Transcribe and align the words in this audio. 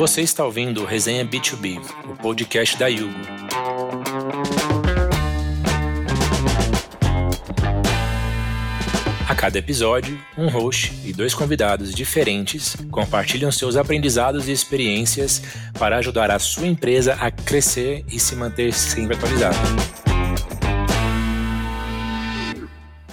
Você 0.00 0.22
está 0.22 0.46
ouvindo 0.46 0.86
Resenha 0.86 1.26
B2B, 1.26 1.78
o 2.10 2.16
podcast 2.16 2.74
da 2.78 2.86
Yugo. 2.86 3.14
A 9.28 9.34
cada 9.34 9.58
episódio, 9.58 10.18
um 10.38 10.48
host 10.48 10.98
e 11.04 11.12
dois 11.12 11.34
convidados 11.34 11.94
diferentes 11.94 12.78
compartilham 12.90 13.52
seus 13.52 13.76
aprendizados 13.76 14.48
e 14.48 14.52
experiências 14.52 15.42
para 15.78 15.98
ajudar 15.98 16.30
a 16.30 16.38
sua 16.38 16.66
empresa 16.66 17.12
a 17.20 17.30
crescer 17.30 18.02
e 18.10 18.18
se 18.18 18.34
manter 18.34 18.72
sempre 18.72 19.16
atualizada. 19.16 19.99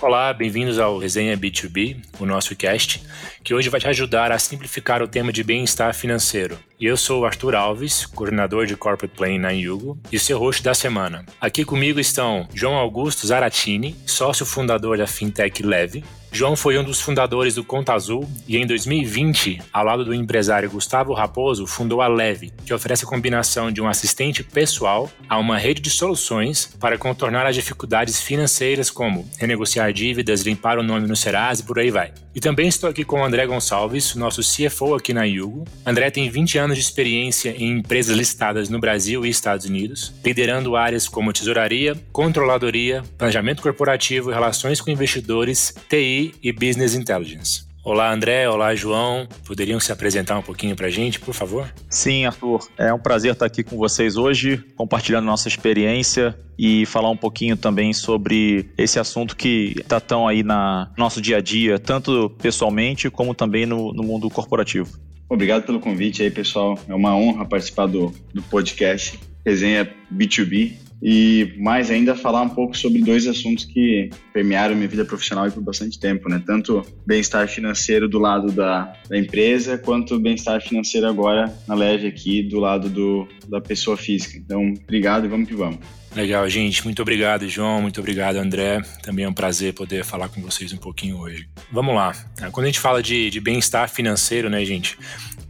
Olá, 0.08 0.32
bem-vindos 0.32 0.80
ao 0.80 0.98
Resenha 0.98 1.38
B2B, 1.38 1.98
o 2.18 2.26
nosso 2.26 2.56
cast, 2.56 3.04
que 3.44 3.54
hoje 3.54 3.68
vai 3.68 3.78
te 3.78 3.90
ajudar 3.90 4.32
a 4.32 4.40
simplificar 4.40 5.02
o 5.02 5.08
tema 5.08 5.34
de 5.34 5.44
bem-estar 5.44 5.94
financeiro. 5.94 6.58
Eu 6.80 6.96
sou 6.96 7.26
Arthur 7.26 7.54
Alves, 7.56 8.06
coordenador 8.06 8.66
de 8.66 8.78
Corporate 8.78 9.14
Planning 9.14 9.40
na 9.40 9.50
Yugo 9.50 10.00
e 10.10 10.18
seu 10.18 10.40
host 10.40 10.64
da 10.64 10.74
semana. 10.74 11.26
Aqui 11.42 11.66
comigo 11.66 12.00
estão 12.00 12.48
João 12.54 12.76
Augusto 12.76 13.28
Zaratini, 13.28 13.98
sócio 14.06 14.46
fundador 14.46 14.98
da 14.98 15.08
Fintech 15.08 15.62
Leve, 15.62 16.06
João 16.32 16.56
foi 16.56 16.78
um 16.78 16.84
dos 16.84 17.02
fundadores 17.02 17.56
do 17.56 17.64
Conta 17.64 17.94
Azul 17.94 18.30
e 18.48 18.58
em 18.58 18.68
2020, 18.68 19.62
ao 19.72 19.86
lado 19.86 20.06
do 20.06 20.14
empresário 20.14 20.70
Gustavo 20.70 21.14
Raposo, 21.14 21.66
fundou 21.66 22.02
a 22.02 22.08
Leve, 22.08 22.54
que 22.66 22.74
oferece 22.74 23.06
a 23.06 23.08
combinação 23.08 23.72
de 23.72 23.82
um 23.82 23.88
assistente 23.88 24.44
pessoal 24.44 25.10
a 25.28 25.38
uma 25.38 25.58
rede 25.58 25.82
de 25.82 25.90
soluções 25.90 26.76
para 26.80 26.98
contornar 26.98 27.46
as 27.46 27.56
dificuldades 27.56 28.22
financeiras 28.22 28.92
como 28.92 29.28
renegociar 29.38 29.92
dívidas, 29.92 30.44
limpar 30.44 30.78
o 30.78 30.84
nome 30.84 31.08
no 31.08 31.16
Serasa 31.16 31.62
e 31.62 31.66
por 31.66 31.80
aí 31.80 31.90
vai. 31.90 32.14
E 32.38 32.40
também 32.40 32.68
estou 32.68 32.88
aqui 32.88 33.04
com 33.04 33.20
o 33.20 33.26
André 33.26 33.48
Gonçalves, 33.48 34.14
nosso 34.14 34.42
CFO 34.44 34.94
aqui 34.94 35.12
na 35.12 35.24
Yugo. 35.24 35.66
André 35.84 36.12
tem 36.12 36.30
20 36.30 36.60
anos 36.60 36.78
de 36.78 36.84
experiência 36.84 37.50
em 37.50 37.80
empresas 37.80 38.16
listadas 38.16 38.70
no 38.70 38.80
Brasil 38.80 39.26
e 39.26 39.30
Estados 39.30 39.66
Unidos, 39.66 40.14
liderando 40.24 40.76
áreas 40.76 41.08
como 41.08 41.34
tesouraria, 41.34 41.96
controladoria, 42.12 43.04
planejamento 43.18 43.64
corporativo, 43.64 44.30
relações 44.30 44.80
com 44.80 44.92
investidores, 44.92 45.74
TI 45.90 46.36
e 46.44 46.52
Business 46.52 46.94
Intelligence. 46.94 47.67
Olá, 47.88 48.12
André. 48.12 48.50
Olá, 48.50 48.76
João. 48.76 49.26
Poderiam 49.46 49.80
se 49.80 49.94
apresentar 49.94 50.38
um 50.38 50.42
pouquinho 50.42 50.76
para 50.76 50.88
a 50.88 50.90
gente, 50.90 51.22
por 51.22 51.34
favor? 51.34 51.74
Sim, 51.90 52.26
Arthur. 52.26 52.68
É 52.78 52.94
um 52.94 53.00
prazer 53.00 53.32
estar 53.32 53.46
aqui 53.46 53.64
com 53.64 53.78
vocês 53.78 54.18
hoje, 54.18 54.58
compartilhando 54.76 55.24
nossa 55.24 55.48
experiência 55.48 56.38
e 56.60 56.86
falar 56.86 57.10
um 57.10 57.16
pouquinho 57.16 57.56
também 57.56 57.94
sobre 57.94 58.70
esse 58.78 59.00
assunto 59.00 59.38
que 59.38 59.74
está 59.78 60.02
tão 60.02 60.28
aí 60.28 60.44
na 60.44 60.92
nosso 60.98 61.22
dia 61.22 61.38
a 61.38 61.42
dia, 61.42 61.80
tanto 61.80 62.30
pessoalmente 62.42 63.10
como 63.10 63.34
também 63.34 63.66
no, 63.66 63.94
no 63.94 64.04
mundo 64.04 64.30
corporativo. 64.30 65.00
Obrigado 65.30 65.64
pelo 65.64 65.80
convite 65.80 66.22
aí, 66.22 66.30
pessoal. 66.30 66.78
É 66.90 66.94
uma 66.94 67.16
honra 67.16 67.46
participar 67.46 67.88
do, 67.88 68.14
do 68.34 68.42
podcast 68.42 69.18
Resenha 69.46 69.90
B2B 70.14 70.87
e 71.02 71.54
mais 71.58 71.92
ainda 71.92 72.16
falar 72.16 72.42
um 72.42 72.50
pouco 72.50 72.76
sobre 72.76 73.02
dois 73.02 73.28
assuntos 73.28 73.66
que 73.66 74.10
permearam 74.34 74.76
minha 74.76 74.88
vida 74.88 75.06
profissional 75.06 75.50
por 75.52 75.62
bastante 75.62 76.00
tempo, 76.00 76.30
né? 76.30 76.42
Tanto 76.46 76.86
bem-estar 77.06 77.48
financeiro 77.48 78.08
do 78.08 78.20
lado 78.20 78.52
da, 78.52 78.94
da 79.10 79.18
empresa, 79.18 79.78
quanto 79.78 80.20
bem-estar 80.20 80.62
financeiro 80.62 81.08
agora 81.08 81.54
na 81.68 81.76
Leve 81.76 82.08
aqui 82.08 82.44
do 82.44 82.60
lado 82.60 82.90
do, 82.90 83.28
da 83.48 83.62
pessoa 83.62 83.96
física. 83.96 84.38
Então, 84.38 84.74
obrigado 84.84 85.26
e 85.26 85.28
vamos 85.28 85.48
que 85.48 85.56
vamos. 85.56 85.80
Legal, 86.16 86.50
gente. 86.50 86.84
Muito 86.84 87.02
obrigado, 87.02 87.48
João. 87.48 87.80
Muito 87.80 88.00
obrigado, 88.00 88.38
André. 88.38 88.82
Também 89.04 89.26
é 89.26 89.30
um 89.30 89.34
prazer 89.34 89.74
poder 89.74 90.04
falar 90.04 90.30
com 90.30 90.42
vocês 90.42 90.74
um 90.74 90.78
pouquinho 90.78 91.20
hoje. 91.20 91.48
Vamos 91.72 91.94
lá. 91.94 92.12
Quando 92.52 92.66
a 92.66 92.70
gente 92.70 92.80
fala 92.80 93.04
de, 93.04 93.30
de 93.30 93.40
bem-estar 93.40 93.88
financeiro, 93.88 94.50
né, 94.50 94.66
gente? 94.66 94.98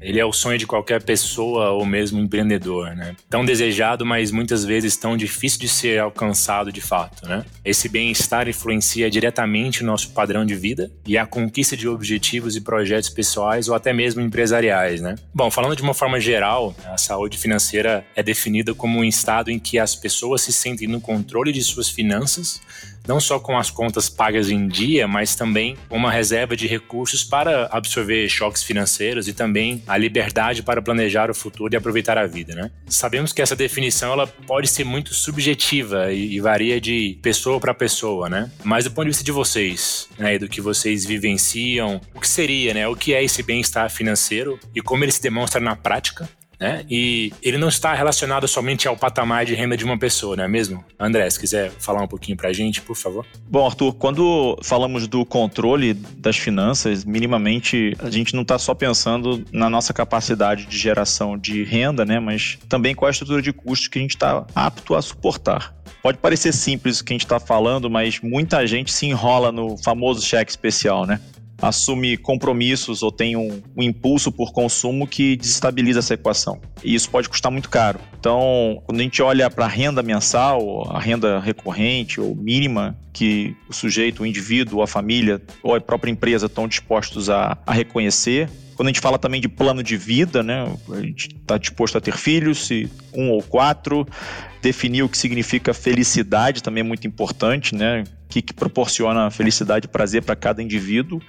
Ele 0.01 0.19
é 0.19 0.25
o 0.25 0.31
sonho 0.31 0.57
de 0.57 0.67
qualquer 0.67 1.03
pessoa 1.03 1.71
ou 1.71 1.85
mesmo 1.85 2.19
empreendedor, 2.19 2.95
né? 2.95 3.15
Tão 3.29 3.43
desejado, 3.43 4.05
mas 4.05 4.31
muitas 4.31 4.63
vezes 4.63 4.95
tão 4.95 5.17
difícil 5.17 5.59
de 5.59 5.67
ser 5.67 5.99
alcançado 5.99 6.71
de 6.71 6.81
fato, 6.81 7.27
né? 7.27 7.43
Esse 7.65 7.89
bem-estar 7.89 8.47
influencia 8.47 9.09
diretamente 9.09 9.83
o 9.83 9.85
nosso 9.85 10.11
padrão 10.11 10.45
de 10.45 10.55
vida 10.55 10.91
e 11.05 11.17
a 11.17 11.25
conquista 11.25 11.75
de 11.75 11.87
objetivos 11.87 12.55
e 12.55 12.61
projetos 12.61 13.09
pessoais 13.09 13.67
ou 13.67 13.75
até 13.75 13.91
mesmo 13.91 14.21
empresariais, 14.21 15.01
né? 15.01 15.15
Bom, 15.33 15.49
falando 15.49 15.75
de 15.75 15.81
uma 15.81 15.93
forma 15.93 16.19
geral, 16.19 16.75
a 16.85 16.97
saúde 16.97 17.37
financeira 17.37 18.05
é 18.15 18.21
definida 18.21 18.73
como 18.73 18.99
um 18.99 19.03
estado 19.03 19.49
em 19.49 19.59
que 19.59 19.79
as 19.79 19.95
pessoas 19.95 20.41
se 20.41 20.53
sentem 20.53 20.87
no 20.87 21.01
controle 21.01 21.51
de 21.51 21.63
suas 21.63 21.89
finanças, 21.89 22.61
não 23.07 23.19
só 23.19 23.39
com 23.39 23.57
as 23.57 23.69
contas 23.69 24.09
pagas 24.09 24.49
em 24.49 24.67
dia, 24.67 25.07
mas 25.07 25.35
também 25.35 25.77
uma 25.89 26.11
reserva 26.11 26.55
de 26.55 26.67
recursos 26.67 27.23
para 27.23 27.67
absorver 27.71 28.27
choques 28.29 28.63
financeiros 28.63 29.27
e 29.27 29.33
também 29.33 29.81
a 29.87 29.97
liberdade 29.97 30.61
para 30.63 30.81
planejar 30.81 31.31
o 31.31 31.33
futuro 31.33 31.73
e 31.73 31.77
aproveitar 31.77 32.17
a 32.17 32.27
vida, 32.27 32.53
né? 32.53 32.71
Sabemos 32.87 33.31
que 33.31 33.41
essa 33.41 33.55
definição 33.55 34.13
ela 34.13 34.27
pode 34.27 34.67
ser 34.67 34.83
muito 34.83 35.13
subjetiva 35.13 36.11
e, 36.11 36.39
varia 36.39 36.79
de 36.79 37.17
pessoa 37.21 37.59
para 37.59 37.73
pessoa, 37.73 38.29
né? 38.29 38.51
Mas 38.63 38.83
do 38.83 38.91
ponto 38.91 39.05
de 39.05 39.09
vista 39.09 39.23
de 39.23 39.31
vocês, 39.31 40.07
né, 40.17 40.37
do 40.37 40.47
que 40.47 40.61
vocês 40.61 41.05
vivenciam, 41.05 41.99
o 42.13 42.19
que 42.19 42.27
seria, 42.27 42.73
né? 42.73 42.87
O 42.87 42.95
que 42.95 43.13
é 43.13 43.23
esse 43.23 43.41
bem-estar 43.41 43.89
financeiro 43.89 44.59
e 44.75 44.81
como 44.81 45.03
ele 45.03 45.11
se 45.11 45.21
demonstra 45.21 45.59
na 45.59 45.75
prática? 45.75 46.29
Né? 46.59 46.85
E 46.89 47.31
ele 47.41 47.57
não 47.57 47.69
está 47.69 47.93
relacionado 47.93 48.47
somente 48.47 48.87
ao 48.87 48.97
patamar 48.97 49.45
de 49.45 49.53
renda 49.53 49.77
de 49.77 49.85
uma 49.85 49.97
pessoa, 49.97 50.35
não 50.35 50.43
é 50.43 50.47
mesmo? 50.47 50.83
André, 50.99 51.29
se 51.29 51.39
quiser 51.39 51.71
falar 51.71 52.01
um 52.01 52.07
pouquinho 52.07 52.37
para 52.37 52.49
a 52.49 52.53
gente, 52.53 52.81
por 52.81 52.95
favor. 52.95 53.25
Bom, 53.49 53.65
Arthur, 53.65 53.93
quando 53.93 54.57
falamos 54.63 55.07
do 55.07 55.25
controle 55.25 55.93
das 55.93 56.37
finanças, 56.37 57.05
minimamente 57.05 57.95
a 57.99 58.09
gente 58.09 58.33
não 58.33 58.41
está 58.41 58.57
só 58.57 58.73
pensando 58.73 59.43
na 59.51 59.69
nossa 59.69 59.93
capacidade 59.93 60.65
de 60.65 60.77
geração 60.77 61.37
de 61.37 61.63
renda, 61.63 62.05
né? 62.05 62.19
Mas 62.19 62.57
também 62.67 62.95
qual 62.95 63.07
é 63.07 63.09
a 63.09 63.11
estrutura 63.11 63.41
de 63.41 63.53
custos 63.53 63.87
que 63.87 63.99
a 63.99 64.01
gente 64.01 64.15
está 64.15 64.45
apto 64.55 64.95
a 64.95 65.01
suportar. 65.01 65.75
Pode 66.01 66.19
parecer 66.19 66.53
simples 66.53 66.99
o 66.99 67.03
que 67.03 67.13
a 67.13 67.15
gente 67.15 67.25
está 67.25 67.39
falando, 67.39 67.89
mas 67.89 68.19
muita 68.21 68.65
gente 68.65 68.93
se 68.93 69.05
enrola 69.05 69.51
no 69.51 69.77
famoso 69.77 70.25
cheque 70.25 70.51
especial, 70.51 71.05
né? 71.05 71.19
Assume 71.61 72.17
compromissos 72.17 73.01
ou 73.01 73.11
tem 73.11 73.35
um, 73.35 73.61
um, 73.75 73.83
impulso 73.83 74.31
por 74.31 74.51
consumo 74.51 75.07
que 75.07 75.35
desestabiliza 75.35 75.99
essa 75.99 76.13
equação. 76.13 76.59
E 76.83 76.93
isso 76.93 77.09
pode 77.09 77.27
custar 77.29 77.51
muito 77.51 77.69
caro. 77.69 77.99
Então, 78.19 78.81
quando 78.85 78.99
a 78.99 79.03
gente 79.03 79.21
olha 79.21 79.49
para 79.49 79.65
a 79.65 79.67
renda 79.67 80.03
mensal, 80.03 80.87
a 80.91 80.99
renda 80.99 81.39
recorrente 81.39 82.21
ou 82.21 82.35
mínima 82.35 82.97
que 83.11 83.55
o 83.67 83.73
sujeito, 83.73 84.23
o 84.23 84.25
indivíduo, 84.25 84.81
a 84.81 84.87
família 84.87 85.41
ou 85.63 85.75
a 85.75 85.81
própria 85.81 86.11
empresa 86.11 86.45
estão 86.45 86.67
dispostos 86.67 87.29
a, 87.29 87.57
a 87.65 87.73
reconhecer, 87.73 88.49
quando 88.77 88.89
a 88.89 88.91
gente 88.91 89.01
fala 89.01 89.17
também 89.17 89.41
de 89.41 89.49
plano 89.49 89.81
de 89.81 89.97
vida, 89.97 90.43
né? 90.43 90.71
A 90.91 91.01
gente 91.01 91.29
está 91.35 91.57
disposto 91.57 91.97
a 91.97 92.01
ter 92.01 92.15
filhos, 92.15 92.67
se 92.67 92.87
um 93.17 93.31
ou 93.31 93.41
quatro, 93.41 94.07
definir 94.61 95.03
o 95.03 95.09
que 95.09 95.17
significa 95.17 95.73
felicidade 95.73 96.61
também 96.61 96.81
é 96.81 96.83
muito 96.83 97.07
importante, 97.07 97.75
né? 97.75 98.03
O 98.25 98.29
que, 98.29 98.41
que 98.41 98.53
proporciona 98.53 99.31
felicidade 99.31 99.85
e 99.85 99.89
prazer 99.89 100.21
para 100.21 100.35
cada 100.35 100.61
indivíduo. 100.61 101.21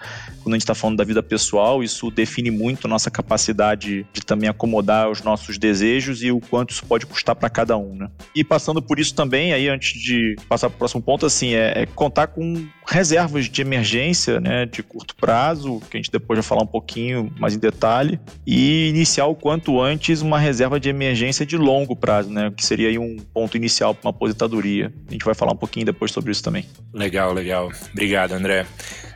Quando 0.42 0.54
a 0.54 0.56
gente 0.56 0.62
está 0.62 0.74
falando 0.74 0.96
da 0.96 1.04
vida 1.04 1.22
pessoal, 1.22 1.80
isso 1.80 2.10
define 2.10 2.50
muito 2.50 2.88
a 2.88 2.90
nossa 2.90 3.08
capacidade 3.08 4.04
de 4.12 4.20
também 4.26 4.48
acomodar 4.48 5.08
os 5.08 5.22
nossos 5.22 5.58
desejos 5.58 6.24
e 6.24 6.32
o 6.32 6.40
quanto 6.40 6.72
isso 6.72 6.84
pode 6.84 7.06
custar 7.06 7.36
para 7.36 7.48
cada 7.48 7.76
um, 7.76 7.94
né? 7.94 8.08
E 8.34 8.42
passando 8.42 8.82
por 8.82 8.98
isso 8.98 9.14
também, 9.14 9.52
aí 9.52 9.68
antes 9.68 10.00
de 10.00 10.34
passar 10.48 10.68
para 10.68 10.74
o 10.74 10.78
próximo 10.78 11.00
ponto, 11.00 11.24
assim, 11.24 11.54
é, 11.54 11.82
é, 11.82 11.86
contar 11.86 12.26
com 12.26 12.66
reservas 12.84 13.48
de 13.48 13.62
emergência, 13.62 14.40
né, 14.40 14.66
de 14.66 14.82
curto 14.82 15.14
prazo, 15.14 15.80
que 15.88 15.96
a 15.96 15.98
gente 15.98 16.10
depois 16.10 16.38
vai 16.38 16.42
falar 16.42 16.62
um 16.62 16.66
pouquinho 16.66 17.32
mais 17.38 17.54
em 17.54 17.58
detalhe, 17.58 18.18
e 18.44 18.88
iniciar 18.88 19.26
o 19.26 19.36
quanto 19.36 19.80
antes 19.80 20.20
uma 20.20 20.38
reserva 20.38 20.80
de 20.80 20.88
emergência 20.88 21.46
de 21.46 21.56
longo 21.56 21.77
prazo, 21.96 22.30
né, 22.30 22.52
que 22.54 22.64
seria 22.64 22.88
aí 22.88 22.98
um 22.98 23.16
ponto 23.16 23.56
inicial 23.56 23.94
para 23.94 24.08
uma 24.08 24.10
aposentadoria. 24.10 24.92
A 25.08 25.12
gente 25.12 25.24
vai 25.24 25.34
falar 25.34 25.52
um 25.52 25.56
pouquinho 25.56 25.86
depois 25.86 26.10
sobre 26.10 26.32
isso 26.32 26.42
também. 26.42 26.64
Legal, 26.92 27.32
legal. 27.32 27.70
Obrigado, 27.92 28.32
André. 28.32 28.66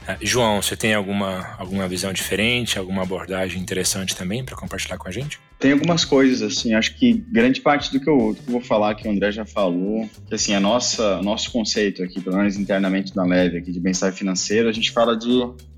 Uh, 0.02 0.16
João, 0.20 0.60
você 0.60 0.76
tem 0.76 0.94
alguma, 0.94 1.54
alguma 1.58 1.86
visão 1.86 2.12
diferente, 2.12 2.78
alguma 2.78 3.02
abordagem 3.02 3.62
interessante 3.62 4.16
também 4.16 4.44
para 4.44 4.56
compartilhar 4.56 4.98
com 4.98 5.08
a 5.08 5.12
gente? 5.12 5.38
Tem 5.60 5.72
algumas 5.72 6.04
coisas, 6.04 6.42
assim, 6.42 6.74
acho 6.74 6.96
que 6.96 7.12
grande 7.12 7.60
parte 7.60 7.92
do 7.92 8.00
que 8.00 8.10
eu, 8.10 8.34
do 8.34 8.42
que 8.42 8.48
eu 8.48 8.52
vou 8.52 8.60
falar, 8.60 8.96
que 8.96 9.06
o 9.06 9.10
André 9.10 9.30
já 9.30 9.46
falou, 9.46 10.08
que 10.26 10.34
assim, 10.34 10.54
a 10.54 10.60
nossa, 10.60 11.22
nosso 11.22 11.52
conceito 11.52 12.02
aqui, 12.02 12.20
pelo 12.20 12.36
menos 12.36 12.56
internamente 12.56 13.14
da 13.14 13.24
Leve, 13.24 13.58
aqui 13.58 13.70
de 13.70 13.78
bem-estar 13.78 14.12
financeiro, 14.12 14.68
a 14.68 14.72
gente 14.72 14.90
fala 14.90 15.16
de 15.16 15.28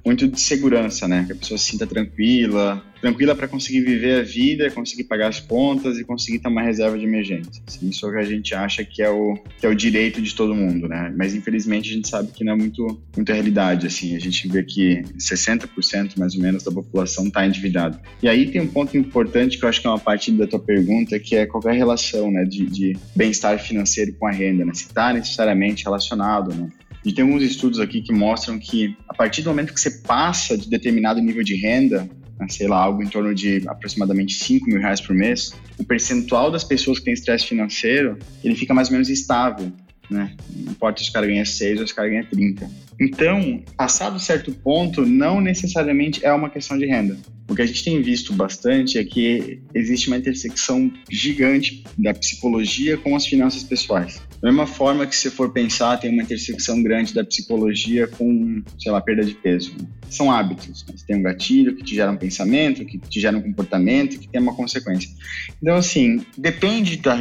muito 0.05 0.29
de 0.29 0.41
segurança, 0.41 1.09
né? 1.09 1.25
Que 1.27 1.33
a 1.33 1.37
pessoa 1.37 1.57
se 1.57 1.71
sinta 1.71 1.87
tranquila, 1.87 2.85
tranquila 3.01 3.35
para 3.35 3.49
conseguir 3.49 3.83
viver 3.83 4.21
a 4.21 4.23
vida, 4.23 4.71
conseguir 4.71 5.05
pagar 5.05 5.29
as 5.29 5.41
contas 5.41 5.99
e 5.99 6.05
conseguir 6.05 6.39
ter 6.39 6.49
uma 6.49 6.63
reserva 6.63 6.99
de 6.99 7.05
emergência. 7.05 7.63
Assim, 7.67 7.89
isso 7.89 8.07
é 8.07 8.09
o 8.09 8.13
que 8.13 8.19
a 8.19 8.25
gente 8.25 8.55
acha 8.55 8.85
que 8.85 9.03
é 9.03 9.11
o 9.11 9.35
que 9.59 9.67
é 9.67 9.69
o 9.69 9.75
direito 9.75 10.23
de 10.23 10.35
todo 10.35 10.55
mundo, 10.55 10.89
né? 10.89 11.13
Mas 11.17 11.35
infelizmente 11.35 11.91
a 11.91 11.95
gente 11.95 12.09
sabe 12.09 12.33
que 12.33 12.45
não 12.45 12.53
é 12.53 12.57
muito 12.57 13.01
muito 13.17 13.31
a 13.31 13.35
realidade, 13.35 13.87
assim. 13.87 14.15
A 14.17 14.19
gente 14.19 14.49
vê 14.49 14.63
que 14.63 15.03
60% 15.19 16.19
mais 16.19 16.35
ou 16.35 16.41
menos 16.41 16.63
da 16.63 16.73
população 16.73 17.27
está 17.27 17.47
endividada. 17.47 18.01
E 18.23 18.29
aí 18.29 18.51
tem 18.51 18.61
um 18.61 18.67
ponto 18.67 18.97
importante 18.97 19.59
que 19.59 19.65
eu 19.65 19.69
acho 19.69 19.81
que 19.81 19.87
é 19.87 19.91
uma 19.91 19.99
parte 19.99 20.33
da 20.33 20.47
tua 20.47 20.61
pergunta, 20.61 21.19
que 21.19 21.37
é 21.37 21.47
qualquer 21.47 21.75
relação, 21.75 22.31
né, 22.31 22.45
de, 22.45 22.67
de 22.67 22.97
bem-estar 23.15 23.59
financeiro 23.59 24.13
com 24.15 24.27
a 24.27 24.31
renda, 24.31 24.65
né? 24.65 24.73
Se 24.75 24.85
está 24.85 25.13
necessariamente 25.13 25.85
relacionado, 25.85 26.55
né? 26.55 26.69
E 27.05 27.13
tem 27.13 27.25
alguns 27.25 27.43
estudos 27.43 27.79
aqui 27.81 28.01
que 28.01 28.13
mostram 28.13 28.59
que 28.59 28.97
a 29.09 29.15
partir 29.15 29.43
do 29.43 29.51
momento 29.51 29.75
que 29.75 29.81
você 29.81 29.91
passa 29.91 30.57
de 30.57 30.69
determinado 30.69 31.21
nível 31.21 31.43
de 31.43 31.55
renda, 31.55 32.09
né, 32.39 32.47
sei 32.49 32.67
lá, 32.67 32.83
algo 32.83 33.03
em 33.03 33.09
torno 33.09 33.35
de 33.35 33.63
aproximadamente 33.67 34.35
5 34.35 34.67
mil 34.67 34.81
reais 34.81 35.01
por 35.01 35.15
mês, 35.15 35.53
o 35.79 35.85
percentual 35.85 36.51
das 36.51 36.65
pessoas 36.65 36.99
que 36.99 37.05
têm 37.05 37.15
estresse 37.15 37.47
financeiro, 37.47 38.19
ele 38.43 38.55
fica 38.55 38.73
mais 38.73 38.89
ou 38.89 38.93
menos 38.93 39.09
estável 39.09 39.71
né? 40.11 40.35
Não 40.55 40.73
importa 40.73 41.03
se 41.03 41.11
o 41.11 41.13
cara 41.13 41.27
ganha 41.27 41.45
6 41.45 41.81
ou 41.81 41.87
se 41.87 41.93
o 41.93 41.97
cara 41.97 42.09
ganha 42.09 42.25
30. 42.25 42.71
Então, 43.01 43.63
passado 43.77 44.19
certo 44.21 44.53
ponto, 44.53 45.05
não 45.05 45.41
necessariamente 45.41 46.25
é 46.25 46.33
uma 46.33 46.51
questão 46.51 46.79
de 46.79 46.87
renda. 46.87 47.17
O 47.49 47.55
que 47.55 47.63
a 47.63 47.67
gente 47.67 47.85
tem 47.85 48.01
visto 48.01 48.33
bastante 48.33 48.99
é 48.99 49.05
que 49.05 49.61
existe 49.75 50.09
uma 50.09 50.17
intersecção 50.17 50.91
gigante 51.11 51.85
da 51.97 52.15
psicologia 52.15 52.97
com 52.97 53.15
as 53.15 53.27
finanças 53.27 53.63
pessoais. 53.63 54.23
Da 54.41 54.49
mesma 54.49 54.67
forma 54.67 55.07
que 55.07 55.15
se 55.15 55.31
for 55.31 55.53
pensar, 55.53 55.99
tem 55.99 56.11
uma 56.11 56.23
intersecção 56.23 56.83
grande 56.83 57.13
da 57.15 57.25
psicologia 57.25 58.07
com, 58.07 58.63
sei 58.79 58.91
lá, 58.91 59.01
perda 59.01 59.25
de 59.25 59.35
peso. 59.35 59.75
São 60.09 60.31
hábitos. 60.31 60.85
Né? 60.87 60.95
Você 60.97 61.07
tem 61.07 61.17
um 61.17 61.23
gatilho 61.23 61.75
que 61.75 61.85
te 61.85 61.95
gera 61.95 62.11
um 62.11 62.17
pensamento, 62.17 62.85
que 62.85 62.99
te 62.99 63.21
gera 63.21 63.37
um 63.37 63.43
comportamento, 63.43 64.19
que 64.19 64.29
tem 64.29 64.41
uma 64.41 64.55
consequência. 64.55 65.11
Então, 65.63 65.77
assim, 65.77 66.25
depende 66.37 66.97
da, 66.97 67.19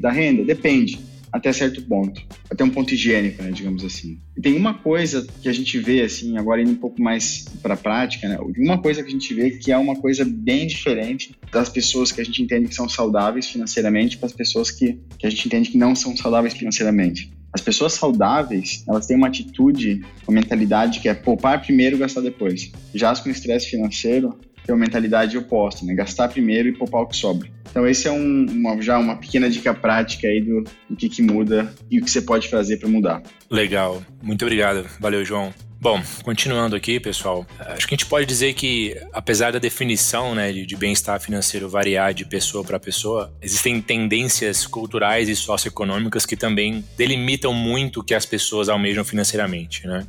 da 0.00 0.10
renda? 0.10 0.44
Depende 0.44 1.11
até 1.32 1.52
certo 1.52 1.82
ponto, 1.82 2.20
até 2.50 2.62
um 2.62 2.70
ponto 2.70 2.92
higiênico, 2.92 3.42
né, 3.42 3.50
digamos 3.50 3.84
assim. 3.84 4.20
E 4.36 4.40
tem 4.40 4.54
uma 4.54 4.74
coisa 4.74 5.26
que 5.40 5.48
a 5.48 5.52
gente 5.52 5.78
vê, 5.78 6.02
assim, 6.02 6.36
agora 6.36 6.60
indo 6.60 6.72
um 6.72 6.76
pouco 6.76 7.00
mais 7.00 7.46
para 7.62 7.74
a 7.74 7.76
prática, 7.76 8.28
né, 8.28 8.38
uma 8.58 8.78
coisa 8.78 9.02
que 9.02 9.08
a 9.08 9.12
gente 9.12 9.32
vê 9.32 9.50
que 9.50 9.72
é 9.72 9.78
uma 9.78 9.96
coisa 9.96 10.24
bem 10.24 10.66
diferente 10.66 11.34
das 11.50 11.68
pessoas 11.68 12.12
que 12.12 12.20
a 12.20 12.24
gente 12.24 12.42
entende 12.42 12.68
que 12.68 12.74
são 12.74 12.88
saudáveis 12.88 13.46
financeiramente 13.48 14.18
para 14.18 14.26
as 14.26 14.32
pessoas 14.32 14.70
que, 14.70 14.98
que 15.18 15.26
a 15.26 15.30
gente 15.30 15.46
entende 15.46 15.70
que 15.70 15.78
não 15.78 15.94
são 15.94 16.16
saudáveis 16.16 16.54
financeiramente. 16.54 17.32
As 17.52 17.60
pessoas 17.60 17.92
saudáveis, 17.92 18.82
elas 18.88 19.06
têm 19.06 19.16
uma 19.16 19.26
atitude, 19.26 20.02
uma 20.26 20.34
mentalidade 20.34 21.00
que 21.00 21.08
é 21.08 21.12
poupar 21.12 21.60
primeiro, 21.60 21.98
gastar 21.98 22.22
depois. 22.22 22.72
Já 22.94 23.10
as 23.10 23.20
com 23.20 23.28
estresse 23.28 23.68
financeiro, 23.68 24.38
tem 24.64 24.74
uma 24.74 24.80
mentalidade 24.80 25.36
oposta, 25.36 25.84
né? 25.84 25.94
Gastar 25.94 26.28
primeiro 26.28 26.68
e 26.68 26.72
poupar 26.72 27.02
o 27.02 27.06
que 27.06 27.16
sobra. 27.16 27.50
Então, 27.72 27.88
esse 27.88 28.06
é 28.06 28.12
um, 28.12 28.44
uma, 28.50 28.80
já 28.82 28.98
uma 28.98 29.16
pequena 29.16 29.48
dica 29.48 29.72
prática 29.72 30.28
aí 30.28 30.42
do, 30.42 30.62
do 30.90 30.94
que, 30.94 31.08
que 31.08 31.22
muda 31.22 31.74
e 31.90 31.98
o 31.98 32.04
que 32.04 32.10
você 32.10 32.20
pode 32.20 32.48
fazer 32.48 32.76
para 32.76 32.86
mudar. 32.86 33.22
Legal. 33.50 34.02
Muito 34.22 34.44
obrigado. 34.44 34.86
Valeu, 35.00 35.24
João. 35.24 35.54
Bom, 35.80 36.00
continuando 36.22 36.76
aqui, 36.76 37.00
pessoal, 37.00 37.44
acho 37.58 37.88
que 37.88 37.94
a 37.94 37.96
gente 37.96 38.06
pode 38.06 38.24
dizer 38.24 38.52
que, 38.52 38.96
apesar 39.12 39.52
da 39.52 39.58
definição 39.58 40.32
né, 40.32 40.52
de, 40.52 40.64
de 40.64 40.76
bem-estar 40.76 41.18
financeiro 41.18 41.68
variar 41.68 42.14
de 42.14 42.24
pessoa 42.24 42.62
para 42.62 42.78
pessoa, 42.78 43.34
existem 43.42 43.82
tendências 43.82 44.64
culturais 44.64 45.28
e 45.28 45.34
socioeconômicas 45.34 46.24
que 46.24 46.36
também 46.36 46.84
delimitam 46.96 47.52
muito 47.52 47.98
o 47.98 48.04
que 48.04 48.14
as 48.14 48.24
pessoas 48.24 48.68
almejam 48.68 49.04
financeiramente. 49.04 49.84
Né? 49.84 50.06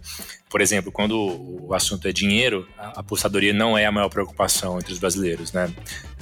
Por 0.48 0.62
exemplo, 0.62 0.92
quando 0.92 1.18
o 1.68 1.74
assunto 1.74 2.08
é 2.08 2.12
dinheiro, 2.12 2.68
a 2.78 3.00
apostadoria 3.00 3.52
não 3.52 3.76
é 3.76 3.88
a 3.88 3.92
maior 3.92 4.10
preocupação 4.10 4.78
entre 4.78 4.94
os 4.94 5.00
brasileiros, 5.00 5.52
né? 5.52 5.74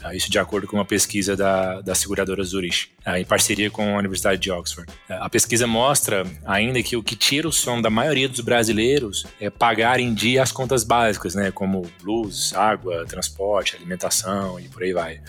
Ah, 0.03 0.15
isso 0.15 0.29
de 0.29 0.39
acordo 0.39 0.67
com 0.67 0.77
uma 0.77 0.85
pesquisa 0.85 1.35
da, 1.35 1.81
da 1.81 1.93
seguradora 1.93 2.43
Zurich, 2.43 2.89
ah, 3.05 3.19
em 3.19 3.25
parceria 3.25 3.69
com 3.69 3.95
a 3.95 3.99
Universidade 3.99 4.41
de 4.41 4.51
Oxford. 4.51 4.91
Ah, 5.09 5.25
a 5.25 5.29
pesquisa 5.29 5.67
mostra 5.67 6.25
ainda 6.45 6.81
que 6.81 6.95
o 6.95 7.03
que 7.03 7.15
tira 7.15 7.47
o 7.47 7.51
sono 7.51 7.81
da 7.81 7.89
maioria 7.89 8.27
dos 8.27 8.39
brasileiros 8.39 9.25
é 9.39 9.49
pagar 9.49 9.99
em 9.99 10.13
dia 10.13 10.41
as 10.41 10.51
contas 10.51 10.83
básicas, 10.83 11.35
né, 11.35 11.51
como 11.51 11.89
luz, 12.03 12.53
água, 12.53 13.05
transporte, 13.05 13.75
alimentação 13.75 14.59
e 14.59 14.67
por 14.67 14.83
aí 14.83 14.93
vai. 14.93 15.21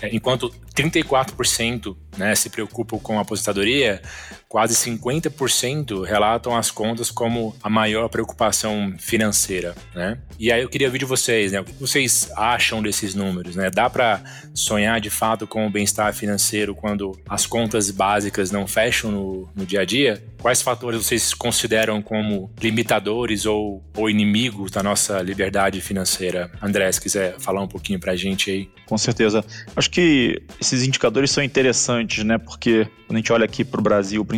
É, 0.00 0.14
enquanto 0.14 0.52
34% 0.74 1.96
né, 2.16 2.34
se 2.34 2.50
preocupam 2.50 2.98
com 2.98 3.18
a 3.18 3.22
aposentadoria, 3.22 4.00
quase 4.48 4.74
50% 4.74 6.04
relatam 6.04 6.56
as 6.56 6.70
contas 6.70 7.10
como 7.10 7.54
a 7.62 7.68
maior 7.68 8.08
preocupação 8.08 8.94
financeira, 8.98 9.74
né? 9.94 10.18
E 10.38 10.50
aí 10.50 10.62
eu 10.62 10.68
queria 10.68 10.86
ouvir 10.86 11.00
de 11.00 11.04
vocês, 11.04 11.52
né? 11.52 11.60
O 11.60 11.64
que 11.64 11.72
vocês 11.74 12.30
acham 12.34 12.82
desses 12.82 13.14
números, 13.14 13.56
né? 13.56 13.70
Dá 13.70 13.90
para 13.90 14.22
sonhar 14.54 15.00
de 15.00 15.10
fato 15.10 15.46
com 15.46 15.66
o 15.66 15.70
bem-estar 15.70 16.12
financeiro 16.14 16.74
quando 16.74 17.18
as 17.28 17.44
contas 17.44 17.90
básicas 17.90 18.50
não 18.50 18.66
fecham 18.66 19.10
no, 19.10 19.48
no 19.54 19.66
dia 19.66 19.82
a 19.82 19.84
dia? 19.84 20.22
Quais 20.40 20.62
fatores 20.62 21.04
vocês 21.04 21.34
consideram 21.34 22.00
como 22.00 22.50
limitadores 22.60 23.44
ou, 23.44 23.82
ou 23.96 24.08
inimigos 24.08 24.70
da 24.70 24.82
nossa 24.82 25.20
liberdade 25.20 25.80
financeira? 25.80 26.50
André, 26.62 26.90
se 26.92 27.00
quiser 27.00 27.34
falar 27.38 27.60
um 27.60 27.68
pouquinho 27.68 27.98
para 27.98 28.12
a 28.12 28.16
gente 28.16 28.50
aí. 28.50 28.70
Com 28.86 28.96
certeza. 28.96 29.44
Acho 29.74 29.90
que 29.90 30.40
esses 30.60 30.86
indicadores 30.86 31.32
são 31.32 31.42
interessantes, 31.42 32.24
né? 32.24 32.38
Porque 32.38 32.88
quando 33.06 33.16
a 33.16 33.18
gente 33.18 33.32
olha 33.32 33.44
aqui 33.44 33.64
para 33.64 33.80
o 33.80 33.82
Brasil, 33.82 34.24
principalmente, 34.24 34.37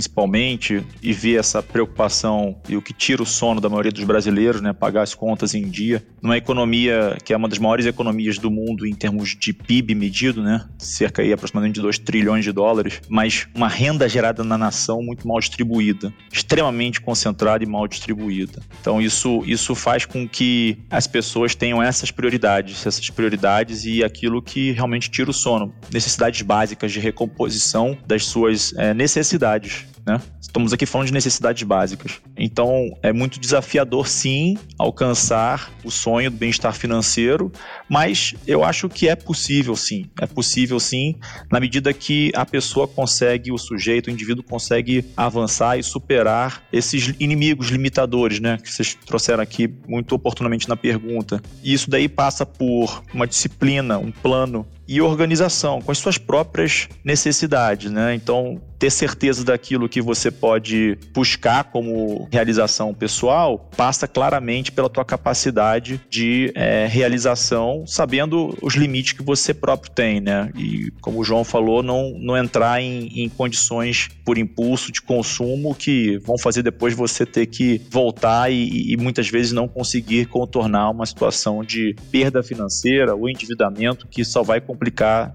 e 1.02 1.12
vê 1.12 1.36
essa 1.36 1.62
preocupação 1.62 2.56
e 2.68 2.76
o 2.76 2.82
que 2.82 2.92
tira 2.92 3.22
o 3.22 3.26
sono 3.26 3.60
da 3.60 3.68
maioria 3.68 3.92
dos 3.92 4.04
brasileiros, 4.04 4.60
né? 4.60 4.72
Pagar 4.72 5.02
as 5.02 5.14
contas 5.14 5.54
em 5.54 5.68
dia, 5.68 6.04
numa 6.22 6.36
economia 6.36 7.16
que 7.24 7.32
é 7.32 7.36
uma 7.36 7.48
das 7.48 7.58
maiores 7.58 7.86
economias 7.86 8.38
do 8.38 8.50
mundo 8.50 8.86
em 8.86 8.94
termos 8.94 9.36
de 9.36 9.52
PIB 9.52 9.94
medido, 9.94 10.42
né? 10.42 10.66
Cerca 10.78 11.22
aí 11.22 11.32
aproximadamente 11.32 11.76
de 11.76 11.82
2 11.82 11.98
trilhões 11.98 12.44
de 12.44 12.52
dólares, 12.52 13.00
mas 13.08 13.46
uma 13.54 13.68
renda 13.68 14.08
gerada 14.08 14.44
na 14.44 14.56
nação 14.56 15.02
muito 15.02 15.26
mal 15.26 15.38
distribuída, 15.40 16.12
extremamente 16.32 17.00
concentrada 17.00 17.64
e 17.64 17.66
mal 17.66 17.86
distribuída. 17.86 18.62
Então 18.80 19.00
isso, 19.00 19.42
isso 19.46 19.74
faz 19.74 20.04
com 20.04 20.28
que 20.28 20.78
as 20.90 21.06
pessoas 21.06 21.54
tenham 21.54 21.82
essas 21.82 22.10
prioridades, 22.10 22.86
essas 22.86 23.10
prioridades 23.10 23.84
e 23.84 24.04
aquilo 24.04 24.42
que 24.42 24.72
realmente 24.72 25.10
tira 25.10 25.30
o 25.30 25.34
sono. 25.34 25.74
Necessidades 25.92 26.42
básicas 26.42 26.92
de 26.92 27.00
recomposição 27.00 27.96
das 28.06 28.24
suas 28.24 28.72
é, 28.74 28.94
necessidades 28.94 29.86
né? 30.06 30.20
Estamos 30.40 30.72
aqui 30.72 30.86
falando 30.86 31.08
de 31.08 31.12
necessidades 31.12 31.62
básicas. 31.62 32.20
Então, 32.36 32.96
é 33.02 33.12
muito 33.12 33.38
desafiador, 33.38 34.08
sim, 34.08 34.56
alcançar 34.78 35.70
o 35.84 35.90
sonho 35.90 36.30
do 36.30 36.36
bem-estar 36.36 36.72
financeiro, 36.72 37.52
mas 37.88 38.34
eu 38.46 38.64
acho 38.64 38.88
que 38.88 39.08
é 39.08 39.14
possível, 39.14 39.76
sim. 39.76 40.06
É 40.20 40.26
possível, 40.26 40.80
sim, 40.80 41.14
na 41.50 41.60
medida 41.60 41.92
que 41.92 42.32
a 42.34 42.44
pessoa 42.44 42.88
consegue, 42.88 43.52
o 43.52 43.58
sujeito, 43.58 44.08
o 44.08 44.10
indivíduo 44.10 44.42
consegue 44.42 45.04
avançar 45.16 45.78
e 45.78 45.82
superar 45.82 46.62
esses 46.72 47.14
inimigos 47.18 47.68
limitadores, 47.68 48.40
né? 48.40 48.58
Que 48.58 48.72
vocês 48.72 48.94
trouxeram 49.06 49.42
aqui 49.42 49.72
muito 49.86 50.14
oportunamente 50.14 50.68
na 50.68 50.76
pergunta. 50.76 51.42
E 51.62 51.72
isso 51.72 51.90
daí 51.90 52.08
passa 52.08 52.44
por 52.44 53.02
uma 53.12 53.26
disciplina, 53.26 53.98
um 53.98 54.10
plano 54.10 54.66
e 54.90 55.00
organização 55.00 55.80
com 55.80 55.92
as 55.92 55.98
suas 55.98 56.18
próprias 56.18 56.88
necessidades, 57.04 57.92
né? 57.92 58.12
Então, 58.12 58.60
ter 58.76 58.90
certeza 58.90 59.44
daquilo 59.44 59.88
que 59.88 60.00
você 60.00 60.30
pode 60.30 60.98
buscar 61.12 61.64
como 61.64 62.26
realização 62.32 62.94
pessoal 62.94 63.70
passa 63.76 64.08
claramente 64.08 64.72
pela 64.72 64.88
tua 64.88 65.04
capacidade 65.04 66.00
de 66.08 66.50
é, 66.56 66.86
realização, 66.86 67.84
sabendo 67.86 68.56
os 68.62 68.74
limites 68.74 69.12
que 69.12 69.22
você 69.22 69.52
próprio 69.52 69.92
tem, 69.92 70.18
né? 70.18 70.50
E 70.56 70.90
como 71.02 71.20
o 71.20 71.24
João 71.24 71.44
falou, 71.44 71.82
não, 71.82 72.14
não 72.18 72.36
entrar 72.36 72.80
em, 72.80 73.22
em 73.22 73.28
condições 73.28 74.08
por 74.24 74.38
impulso 74.38 74.90
de 74.90 75.02
consumo 75.02 75.74
que 75.74 76.18
vão 76.24 76.38
fazer 76.38 76.62
depois 76.62 76.94
você 76.94 77.24
ter 77.24 77.46
que 77.46 77.80
voltar 77.90 78.50
e, 78.50 78.92
e 78.92 78.96
muitas 78.96 79.28
vezes 79.28 79.52
não 79.52 79.68
conseguir 79.68 80.24
contornar 80.24 80.90
uma 80.90 81.06
situação 81.06 81.62
de 81.62 81.94
perda 82.10 82.42
financeira 82.42 83.14
ou 83.14 83.28
endividamento 83.28 84.08
que 84.08 84.24
só 84.24 84.42
vai 84.42 84.60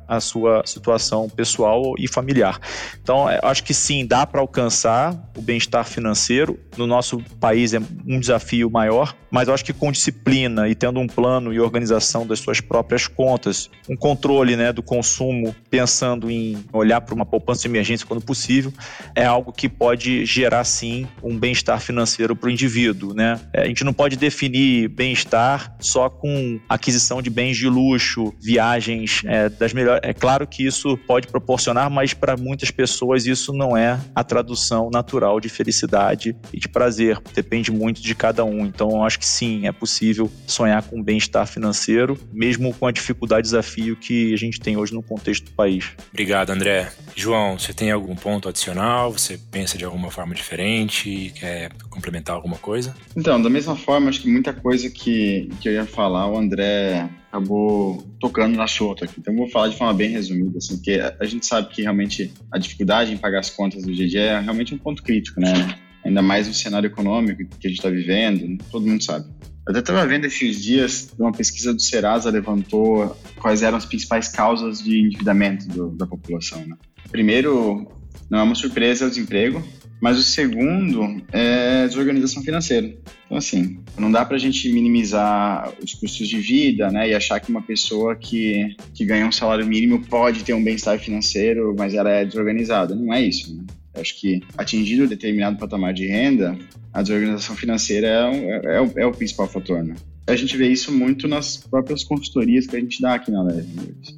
a 0.07 0.19
sua 0.19 0.63
situação 0.65 1.29
pessoal 1.29 1.93
e 1.97 2.07
familiar. 2.07 2.59
Então, 3.01 3.29
é, 3.29 3.39
acho 3.43 3.63
que 3.63 3.73
sim, 3.73 4.05
dá 4.05 4.25
para 4.25 4.41
alcançar 4.41 5.15
o 5.37 5.41
bem-estar 5.41 5.85
financeiro. 5.85 6.59
No 6.77 6.87
nosso 6.87 7.19
país 7.39 7.73
é 7.73 7.79
um 8.07 8.19
desafio 8.19 8.69
maior, 8.69 9.15
mas 9.31 9.49
acho 9.49 9.65
que 9.65 9.73
com 9.73 9.91
disciplina 9.91 10.67
e 10.67 10.75
tendo 10.75 10.99
um 10.99 11.07
plano 11.07 11.53
e 11.53 11.59
organização 11.59 12.25
das 12.25 12.39
suas 12.39 12.61
próprias 12.61 13.07
contas, 13.07 13.69
um 13.89 13.95
controle 13.95 14.55
né, 14.55 14.71
do 14.71 14.81
consumo, 14.81 15.55
pensando 15.69 16.29
em 16.29 16.63
olhar 16.71 17.01
para 17.01 17.13
uma 17.13 17.25
poupança 17.25 17.63
de 17.63 17.67
emergência 17.67 18.07
quando 18.07 18.21
possível, 18.21 18.73
é 19.13 19.25
algo 19.25 19.51
que 19.51 19.67
pode 19.67 20.25
gerar 20.25 20.63
sim 20.63 21.07
um 21.21 21.37
bem-estar 21.37 21.79
financeiro 21.79 22.35
para 22.35 22.47
o 22.47 22.49
indivíduo. 22.49 23.13
Né? 23.13 23.39
É, 23.53 23.63
a 23.63 23.67
gente 23.67 23.83
não 23.83 23.93
pode 23.93 24.15
definir 24.15 24.87
bem-estar 24.89 25.75
só 25.79 26.09
com 26.09 26.59
aquisição 26.69 27.21
de 27.21 27.29
bens 27.29 27.57
de 27.57 27.67
luxo, 27.67 28.33
viagens 28.41 29.21
é, 29.35 29.49
das 29.49 29.73
melhores. 29.73 30.01
É 30.03 30.13
claro 30.13 30.47
que 30.47 30.65
isso 30.65 30.97
pode 30.97 31.27
proporcionar, 31.27 31.89
mas 31.89 32.13
para 32.13 32.37
muitas 32.37 32.71
pessoas 32.71 33.25
isso 33.25 33.51
não 33.51 33.75
é 33.75 33.99
a 34.13 34.23
tradução 34.23 34.89
natural 34.89 35.39
de 35.39 35.49
felicidade 35.49 36.35
e 36.53 36.59
de 36.59 36.69
prazer. 36.69 37.19
Depende 37.33 37.71
muito 37.71 38.01
de 38.01 38.15
cada 38.15 38.45
um. 38.45 38.65
Então, 38.65 38.89
eu 38.91 39.03
acho 39.03 39.19
que 39.19 39.25
sim, 39.25 39.67
é 39.67 39.71
possível 39.71 40.31
sonhar 40.47 40.81
com 40.83 41.01
bem-estar 41.01 41.45
financeiro, 41.47 42.17
mesmo 42.31 42.73
com 42.73 42.87
a 42.87 42.91
dificuldade 42.91 43.47
e 43.47 43.51
desafio 43.51 43.95
que 43.95 44.33
a 44.33 44.37
gente 44.37 44.59
tem 44.59 44.77
hoje 44.77 44.93
no 44.93 45.03
contexto 45.03 45.45
do 45.45 45.51
país. 45.51 45.91
Obrigado, 46.11 46.51
André. 46.51 46.91
João, 47.15 47.59
você 47.59 47.73
tem 47.73 47.91
algum 47.91 48.15
ponto 48.15 48.47
adicional? 48.47 49.11
Você 49.11 49.39
pensa 49.51 49.77
de 49.77 49.85
alguma 49.85 50.09
forma 50.09 50.33
diferente? 50.33 51.33
Quer 51.35 51.71
complementar 51.89 52.35
alguma 52.35 52.57
coisa? 52.57 52.95
Então, 53.15 53.41
da 53.41 53.49
mesma 53.49 53.75
forma, 53.75 54.09
acho 54.09 54.21
que 54.21 54.29
muita 54.29 54.53
coisa 54.53 54.89
que, 54.89 55.49
que 55.59 55.69
eu 55.69 55.73
ia 55.73 55.85
falar, 55.85 56.27
o 56.27 56.37
André 56.37 57.09
acabou 57.35 58.01
tocando 58.19 58.55
na 58.55 58.63
assunto 58.63 59.03
aqui. 59.03 59.15
Então, 59.19 59.35
vou 59.35 59.49
falar 59.49 59.67
de 59.67 59.77
forma 59.77 59.93
bem 59.93 60.09
resumida, 60.09 60.57
assim, 60.57 60.75
porque 60.75 61.01
a 61.19 61.25
gente 61.25 61.45
sabe 61.45 61.69
que 61.69 61.81
realmente 61.81 62.31
a 62.51 62.57
dificuldade 62.57 63.13
em 63.13 63.17
pagar 63.17 63.39
as 63.39 63.49
contas 63.49 63.83
do 63.83 63.93
dia 63.93 64.21
é 64.21 64.39
realmente 64.39 64.73
um 64.73 64.77
ponto 64.77 65.03
crítico, 65.03 65.39
né? 65.39 65.77
Ainda 66.03 66.21
mais 66.21 66.47
no 66.47 66.53
cenário 66.53 66.87
econômico 66.87 67.43
que 67.59 67.67
a 67.67 67.69
gente 67.69 67.79
está 67.79 67.89
vivendo, 67.89 68.63
todo 68.71 68.87
mundo 68.87 69.03
sabe. 69.03 69.25
Eu 69.67 69.71
até 69.71 69.79
estava 69.79 70.05
vendo 70.05 70.25
esses 70.25 70.61
dias, 70.61 71.11
uma 71.17 71.31
pesquisa 71.31 71.73
do 71.73 71.81
Serasa 71.81 72.29
levantou 72.29 73.17
quais 73.41 73.63
eram 73.63 73.77
as 73.77 73.85
principais 73.85 74.27
causas 74.27 74.83
de 74.83 75.01
endividamento 75.01 75.67
do, 75.67 75.89
da 75.89 76.05
população. 76.05 76.63
Né? 76.65 76.75
Primeiro, 77.09 77.91
não 78.29 78.39
é 78.39 78.43
uma 78.43 78.53
surpresa 78.53 79.07
o 79.07 79.09
desemprego, 79.09 79.63
mas 80.05 80.19
o 80.19 80.23
segundo 80.23 81.19
é 81.33 81.87
desorganização 81.87 82.43
financeira. 82.43 82.93
Então, 83.25 83.35
assim, 83.35 83.79
não 83.97 84.11
dá 84.11 84.23
para 84.23 84.35
a 84.35 84.39
gente 84.39 84.71
minimizar 84.71 85.73
os 85.83 85.95
custos 85.95 86.27
de 86.27 86.37
vida, 86.37 86.91
né, 86.91 87.09
e 87.09 87.15
achar 87.15 87.39
que 87.39 87.49
uma 87.49 87.63
pessoa 87.63 88.15
que, 88.15 88.75
que 88.93 89.03
ganha 89.03 89.25
um 89.25 89.31
salário 89.31 89.65
mínimo 89.65 89.99
pode 90.05 90.43
ter 90.43 90.53
um 90.53 90.63
bem-estar 90.63 90.99
financeiro, 90.99 91.75
mas 91.75 91.95
ela 91.95 92.11
é 92.11 92.23
desorganizada. 92.23 92.93
Não 92.93 93.11
é 93.11 93.19
isso, 93.19 93.55
né? 93.55 93.63
Acho 93.95 94.21
que 94.21 94.43
atingido 94.55 95.07
determinado 95.07 95.57
patamar 95.57 95.91
de 95.91 96.05
renda, 96.05 96.55
a 96.93 97.01
desorganização 97.01 97.55
financeira 97.55 98.07
é, 98.07 98.21
é, 98.29 98.75
é, 98.75 98.81
o, 98.81 98.91
é 98.97 99.05
o 99.07 99.11
principal 99.11 99.47
fator, 99.47 99.83
né? 99.83 99.95
A 100.27 100.35
gente 100.35 100.57
vê 100.57 100.67
isso 100.67 100.91
muito 100.91 101.27
nas 101.27 101.57
próprias 101.57 102.03
consultorias 102.03 102.65
que 102.65 102.75
a 102.75 102.79
gente 102.79 102.99
dá 103.01 103.13
aqui 103.13 103.29
na 103.29 103.43
Leve. 103.43 103.67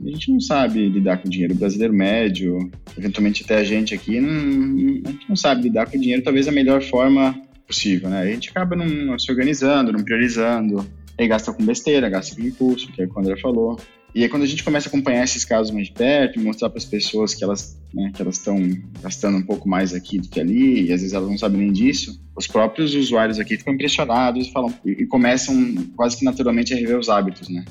A 0.05 0.09
gente 0.09 0.31
não 0.31 0.39
sabe 0.39 0.87
lidar 0.87 1.17
com 1.17 1.29
dinheiro. 1.29 1.53
Brasileiro 1.53 1.93
médio, 1.93 2.71
eventualmente 2.97 3.43
até 3.43 3.57
a 3.57 3.63
gente 3.63 3.93
aqui, 3.93 4.19
não, 4.21 5.01
a 5.05 5.11
gente 5.11 5.29
não 5.29 5.35
sabe 5.35 5.63
lidar 5.63 5.89
com 5.89 5.99
dinheiro 5.99 6.23
talvez 6.23 6.45
da 6.45 6.51
melhor 6.51 6.81
forma 6.81 7.39
possível, 7.67 8.09
né? 8.09 8.21
A 8.21 8.25
gente 8.25 8.49
acaba 8.49 8.75
não, 8.75 8.85
não 8.85 9.19
se 9.19 9.29
organizando, 9.29 9.91
não 9.91 10.03
priorizando, 10.03 10.87
aí 11.17 11.27
gasta 11.27 11.51
com 11.51 11.65
besteira, 11.65 12.09
gasta 12.09 12.35
com 12.35 12.41
impulso, 12.41 12.89
que 12.93 13.01
é 13.01 13.05
o 13.05 13.09
que 13.09 13.15
o 13.15 13.19
André 13.19 13.35
falou. 13.37 13.77
E 14.17 14.23
aí 14.23 14.29
quando 14.29 14.41
a 14.41 14.47
gente 14.47 14.63
começa 14.63 14.87
a 14.87 14.89
acompanhar 14.89 15.23
esses 15.23 15.45
casos 15.45 15.71
mais 15.71 15.89
de 15.89 15.93
perto, 15.93 16.39
mostrar 16.39 16.71
para 16.71 16.79
as 16.79 16.85
pessoas 16.85 17.35
que 17.35 17.43
elas 17.43 17.79
né, 17.93 18.11
que 18.15 18.19
elas 18.19 18.37
estão 18.37 18.57
gastando 18.99 19.37
um 19.37 19.43
pouco 19.43 19.69
mais 19.69 19.93
aqui 19.93 20.17
do 20.17 20.27
que 20.27 20.39
ali, 20.39 20.87
e 20.87 20.91
às 20.91 21.01
vezes 21.01 21.13
elas 21.13 21.29
não 21.29 21.37
sabem 21.37 21.61
nem 21.61 21.71
disso, 21.71 22.19
os 22.35 22.47
próprios 22.47 22.95
usuários 22.95 23.39
aqui 23.39 23.55
ficam 23.59 23.75
impressionados 23.75 24.47
e 24.47 24.51
falam 24.51 24.73
e 24.83 25.05
começam 25.05 25.55
quase 25.95 26.17
que 26.17 26.25
naturalmente 26.25 26.73
a 26.73 26.77
rever 26.77 26.97
os 26.97 27.09
hábitos, 27.09 27.47
né? 27.47 27.63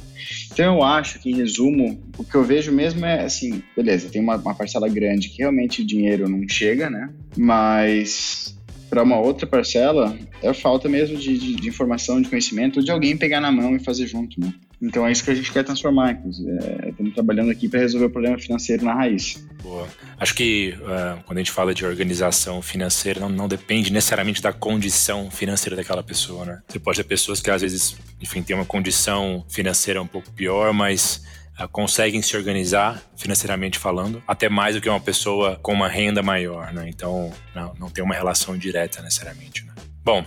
Então 0.53 0.76
eu 0.76 0.85
acho 0.85 1.19
que 1.19 1.33
em 1.33 1.35
resumo 1.35 2.00
o 2.17 2.23
que 2.23 2.37
eu 2.37 2.45
vejo 2.45 2.71
mesmo 2.71 3.05
é 3.05 3.25
assim, 3.25 3.61
beleza, 3.76 4.09
tem 4.09 4.23
uma, 4.23 4.37
uma 4.37 4.55
parcela 4.55 4.88
grande 4.88 5.31
que 5.31 5.38
realmente 5.38 5.83
o 5.83 5.85
dinheiro 5.85 6.29
não 6.29 6.49
chega, 6.49 6.88
né? 6.88 7.12
Mas 7.37 8.57
para 8.88 9.03
uma 9.03 9.19
outra 9.19 9.49
parcela 9.49 10.17
é 10.41 10.55
falta 10.55 10.88
mesmo 10.88 11.17
de, 11.17 11.37
de, 11.37 11.57
de, 11.57 11.69
informação, 11.69 12.23
de 12.23 12.29
conhecimento, 12.29 12.85
de 12.85 12.93
alguém 12.93 13.17
pegar 13.17 13.41
na 13.41 13.50
mão 13.50 13.75
e 13.75 13.81
fazer 13.81 14.07
junto, 14.07 14.41
né? 14.41 14.55
Então 14.80 15.06
é 15.06 15.12
isso 15.12 15.25
que 15.25 15.30
a 15.30 15.35
gente 15.35 15.50
quer 15.50 15.64
transformar, 15.64 16.12
inclusive. 16.12 16.50
É, 16.50 16.90
estamos 16.90 17.14
trabalhando 17.14 17.50
aqui 17.50 17.68
para 17.68 17.80
resolver 17.80 18.06
o 18.06 18.11
problema 18.11 18.38
financeiro 18.38 18.85
na 18.85 18.95
raiz. 18.95 19.42
Boa. 19.62 19.88
Acho 20.18 20.35
que 20.35 20.76
uh, 20.80 21.23
quando 21.25 21.38
a 21.38 21.40
gente 21.40 21.50
fala 21.50 21.75
de 21.75 21.85
organização 21.85 22.61
financeira, 22.61 23.21
não, 23.21 23.28
não 23.28 23.49
depende 23.49 23.90
necessariamente 23.90 24.42
da 24.42 24.52
condição 24.52 25.30
financeira 25.30 25.76
daquela 25.76 26.02
pessoa, 26.02 26.45
né? 26.45 26.62
Você 26.68 26.78
pode 26.78 26.99
ter 26.99 27.04
pessoas 27.04 27.40
que 27.40 27.50
às 27.50 27.62
vezes, 27.62 27.97
enfim, 28.21 28.42
têm 28.42 28.54
uma 28.54 28.66
condição 28.66 29.45
financeira 29.49 30.00
um 30.02 30.06
pouco 30.06 30.30
pior, 30.33 30.75
mas 30.75 31.25
uh, 31.59 31.66
conseguem 31.68 32.21
se 32.21 32.37
organizar 32.37 33.02
financeiramente 33.16 33.78
falando, 33.78 34.23
até 34.28 34.49
mais 34.49 34.75
do 34.75 34.80
que 34.80 34.88
uma 34.88 35.00
pessoa 35.00 35.59
com 35.62 35.73
uma 35.73 35.88
renda 35.88 36.23
maior, 36.23 36.73
né? 36.73 36.87
Então, 36.88 37.33
não, 37.54 37.75
não 37.80 37.88
tem 37.88 38.04
uma 38.04 38.14
relação 38.14 38.56
direta 38.59 39.00
necessariamente, 39.00 39.64
né? 39.64 39.73
Bom, 40.07 40.25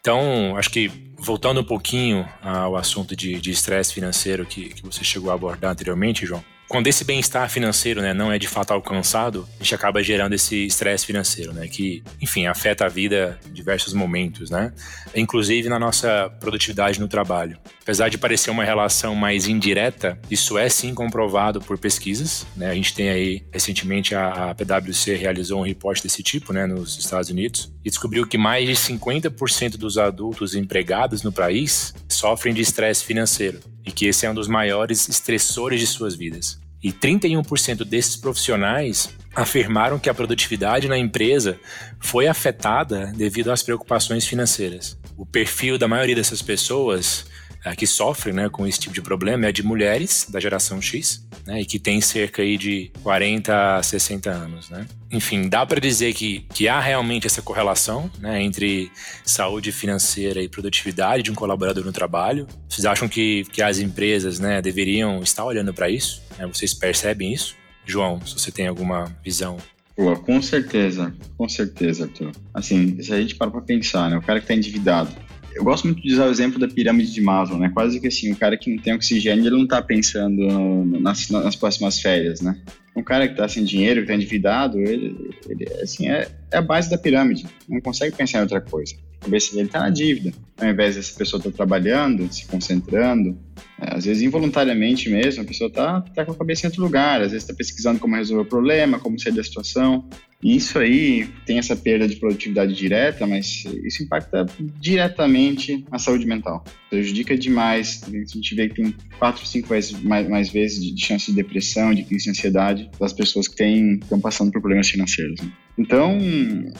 então, 0.00 0.56
acho 0.56 0.70
que 0.70 0.88
voltando 1.18 1.60
um 1.60 1.64
pouquinho 1.64 2.24
ao 2.40 2.76
assunto 2.76 3.16
de 3.16 3.50
estresse 3.50 3.92
financeiro 3.92 4.46
que, 4.46 4.68
que 4.68 4.84
você 4.84 5.02
chegou 5.02 5.32
a 5.32 5.34
abordar 5.34 5.72
anteriormente, 5.72 6.24
João, 6.24 6.44
quando 6.68 6.88
esse 6.88 7.04
bem-estar 7.04 7.48
financeiro 7.48 8.00
né, 8.00 8.12
não 8.12 8.32
é 8.32 8.38
de 8.38 8.48
fato 8.48 8.72
alcançado, 8.72 9.48
a 9.58 9.62
gente 9.62 9.74
acaba 9.74 10.02
gerando 10.02 10.34
esse 10.34 10.66
estresse 10.66 11.06
financeiro, 11.06 11.52
né, 11.52 11.68
que, 11.68 12.02
enfim, 12.20 12.46
afeta 12.46 12.86
a 12.86 12.88
vida 12.88 13.38
em 13.48 13.52
diversos 13.52 13.92
momentos, 13.92 14.50
né, 14.50 14.72
inclusive 15.14 15.68
na 15.68 15.78
nossa 15.78 16.28
produtividade 16.40 17.00
no 17.00 17.08
trabalho. 17.08 17.58
Apesar 17.82 18.08
de 18.08 18.18
parecer 18.18 18.50
uma 18.50 18.64
relação 18.64 19.14
mais 19.14 19.46
indireta, 19.46 20.18
isso 20.28 20.58
é 20.58 20.68
sim 20.68 20.92
comprovado 20.92 21.60
por 21.60 21.78
pesquisas. 21.78 22.44
Né, 22.56 22.68
a 22.68 22.74
gente 22.74 22.94
tem 22.94 23.10
aí, 23.10 23.44
recentemente, 23.52 24.14
a, 24.14 24.50
a 24.50 24.54
PwC 24.54 25.14
realizou 25.14 25.60
um 25.60 25.64
reporte 25.64 26.02
desse 26.02 26.22
tipo 26.22 26.52
né, 26.52 26.66
nos 26.66 26.98
Estados 26.98 27.30
Unidos 27.30 27.72
e 27.84 27.88
descobriu 27.88 28.26
que 28.26 28.36
mais 28.36 28.66
de 28.66 28.74
50% 28.74 29.76
dos 29.76 29.98
adultos 29.98 30.56
empregados 30.56 31.22
no 31.22 31.30
país 31.30 31.94
sofrem 32.08 32.52
de 32.52 32.60
estresse 32.60 33.04
financeiro 33.04 33.60
e 33.86 33.92
que 33.92 34.06
esse 34.06 34.26
é 34.26 34.30
um 34.30 34.34
dos 34.34 34.48
maiores 34.48 35.08
estressores 35.08 35.80
de 35.80 35.86
suas 35.86 36.16
vidas. 36.16 36.60
E 36.82 36.92
31% 36.92 37.84
desses 37.84 38.16
profissionais 38.16 39.08
afirmaram 39.34 39.98
que 39.98 40.10
a 40.10 40.14
produtividade 40.14 40.88
na 40.88 40.98
empresa 40.98 41.58
foi 42.00 42.26
afetada 42.26 43.12
devido 43.16 43.50
às 43.50 43.62
preocupações 43.62 44.26
financeiras. 44.26 44.98
O 45.16 45.24
perfil 45.24 45.78
da 45.78 45.88
maioria 45.88 46.14
dessas 46.14 46.42
pessoas 46.42 47.26
é, 47.66 47.74
que 47.74 47.84
sofrem 47.84 48.32
né, 48.32 48.48
com 48.48 48.64
esse 48.64 48.78
tipo 48.78 48.94
de 48.94 49.02
problema 49.02 49.46
é 49.46 49.50
de 49.50 49.60
mulheres 49.60 50.28
da 50.30 50.38
geração 50.38 50.80
X, 50.80 51.26
né, 51.44 51.62
e 51.62 51.66
que 51.66 51.80
tem 51.80 52.00
cerca 52.00 52.40
aí 52.40 52.56
de 52.56 52.92
40 53.02 53.78
a 53.78 53.82
60 53.82 54.30
anos. 54.30 54.70
Né? 54.70 54.86
Enfim, 55.10 55.48
dá 55.48 55.66
para 55.66 55.80
dizer 55.80 56.14
que, 56.14 56.46
que 56.54 56.68
há 56.68 56.78
realmente 56.78 57.26
essa 57.26 57.42
correlação 57.42 58.08
né, 58.20 58.40
entre 58.40 58.88
saúde 59.24 59.72
financeira 59.72 60.40
e 60.40 60.48
produtividade 60.48 61.24
de 61.24 61.32
um 61.32 61.34
colaborador 61.34 61.84
no 61.84 61.92
trabalho. 61.92 62.46
Vocês 62.68 62.84
acham 62.84 63.08
que, 63.08 63.42
que 63.50 63.60
as 63.60 63.80
empresas 63.80 64.38
né, 64.38 64.62
deveriam 64.62 65.20
estar 65.20 65.44
olhando 65.44 65.74
para 65.74 65.90
isso? 65.90 66.22
Né? 66.38 66.46
Vocês 66.46 66.72
percebem 66.72 67.32
isso? 67.32 67.56
João, 67.84 68.24
se 68.24 68.38
você 68.38 68.52
tem 68.52 68.68
alguma 68.68 69.12
visão 69.24 69.56
Pô, 69.96 70.14
com 70.14 70.42
certeza, 70.42 71.14
com 71.38 71.48
certeza, 71.48 72.04
Arthur. 72.04 72.30
Assim, 72.52 73.02
se 73.02 73.14
a 73.14 73.18
gente 73.18 73.34
para 73.34 73.50
pra 73.50 73.62
pensar, 73.62 74.10
né? 74.10 74.18
O 74.18 74.20
cara 74.20 74.42
que 74.42 74.46
tá 74.46 74.52
endividado, 74.52 75.10
eu 75.56 75.64
gosto 75.64 75.86
muito 75.86 76.02
de 76.02 76.12
usar 76.12 76.26
o 76.26 76.30
exemplo 76.30 76.58
da 76.58 76.68
pirâmide 76.68 77.10
de 77.10 77.20
Maslow, 77.20 77.58
né? 77.58 77.70
Quase 77.72 77.98
que 77.98 78.06
assim, 78.06 78.30
o 78.30 78.36
cara 78.36 78.56
que 78.56 78.70
não 78.70 78.82
tem 78.82 78.94
oxigênio, 78.94 79.46
ele 79.46 79.56
não 79.56 79.66
tá 79.66 79.80
pensando 79.80 80.84
nas, 81.00 81.30
nas 81.30 81.56
próximas 81.56 81.98
férias, 81.98 82.42
né? 82.42 82.60
Um 82.94 83.02
cara 83.02 83.26
que 83.26 83.34
tá 83.34 83.48
sem 83.48 83.64
dinheiro, 83.64 84.02
que 84.02 84.06
tá 84.06 84.14
endividado, 84.14 84.78
ele, 84.78 85.30
ele 85.48 85.66
assim, 85.82 86.08
é, 86.08 86.28
é 86.50 86.58
a 86.58 86.62
base 86.62 86.90
da 86.90 86.98
pirâmide. 86.98 87.46
Não 87.68 87.80
consegue 87.80 88.14
pensar 88.14 88.38
em 88.38 88.42
outra 88.42 88.60
coisa. 88.60 88.94
A 89.20 89.24
cabeça 89.24 89.54
dele 89.54 89.68
tá 89.68 89.80
na 89.80 89.90
dívida. 89.90 90.32
Ao 90.58 90.68
invés 90.68 90.96
dessa 90.96 91.16
pessoa 91.18 91.38
estar 91.38 91.50
tá 91.50 91.56
trabalhando, 91.56 92.30
se 92.32 92.46
concentrando, 92.46 93.38
é, 93.80 93.96
às 93.96 94.04
vezes 94.04 94.22
involuntariamente 94.22 95.08
mesmo, 95.08 95.42
a 95.42 95.46
pessoa 95.46 95.70
tá, 95.70 96.02
tá 96.02 96.24
com 96.24 96.32
a 96.32 96.36
cabeça 96.36 96.66
em 96.66 96.68
outro 96.68 96.82
lugar. 96.82 97.20
Às 97.20 97.32
vezes 97.32 97.44
está 97.44 97.54
pesquisando 97.54 97.98
como 97.98 98.14
resolver 98.14 98.42
o 98.42 98.46
problema, 98.46 98.98
como 98.98 99.18
sair 99.18 99.32
da 99.32 99.42
situação. 99.42 100.08
Isso 100.42 100.78
aí 100.78 101.28
tem 101.46 101.58
essa 101.58 101.74
perda 101.74 102.06
de 102.06 102.16
produtividade 102.16 102.74
direta, 102.74 103.26
mas 103.26 103.64
isso 103.84 104.02
impacta 104.02 104.46
diretamente 104.78 105.84
a 105.90 105.98
saúde 105.98 106.26
mental. 106.26 106.62
Prejudica 106.90 107.36
demais. 107.36 108.02
A 108.06 108.10
gente 108.10 108.54
vê 108.54 108.68
que 108.68 108.74
tem 108.74 108.94
quatro, 109.18 109.46
cinco 109.46 109.68
vezes 109.68 110.00
mais, 110.02 110.28
mais 110.28 110.50
vezes 110.50 110.84
de 110.84 111.04
chance 111.04 111.26
de 111.26 111.36
depressão, 111.36 111.94
de 111.94 112.04
crise 112.04 112.24
de 112.24 112.30
ansiedade 112.30 112.90
das 113.00 113.12
pessoas 113.12 113.48
que 113.48 113.56
têm, 113.56 113.94
estão 113.94 114.20
passando 114.20 114.52
por 114.52 114.60
problemas 114.60 114.88
financeiros. 114.88 115.40
Né? 115.40 115.50
Então, 115.78 116.18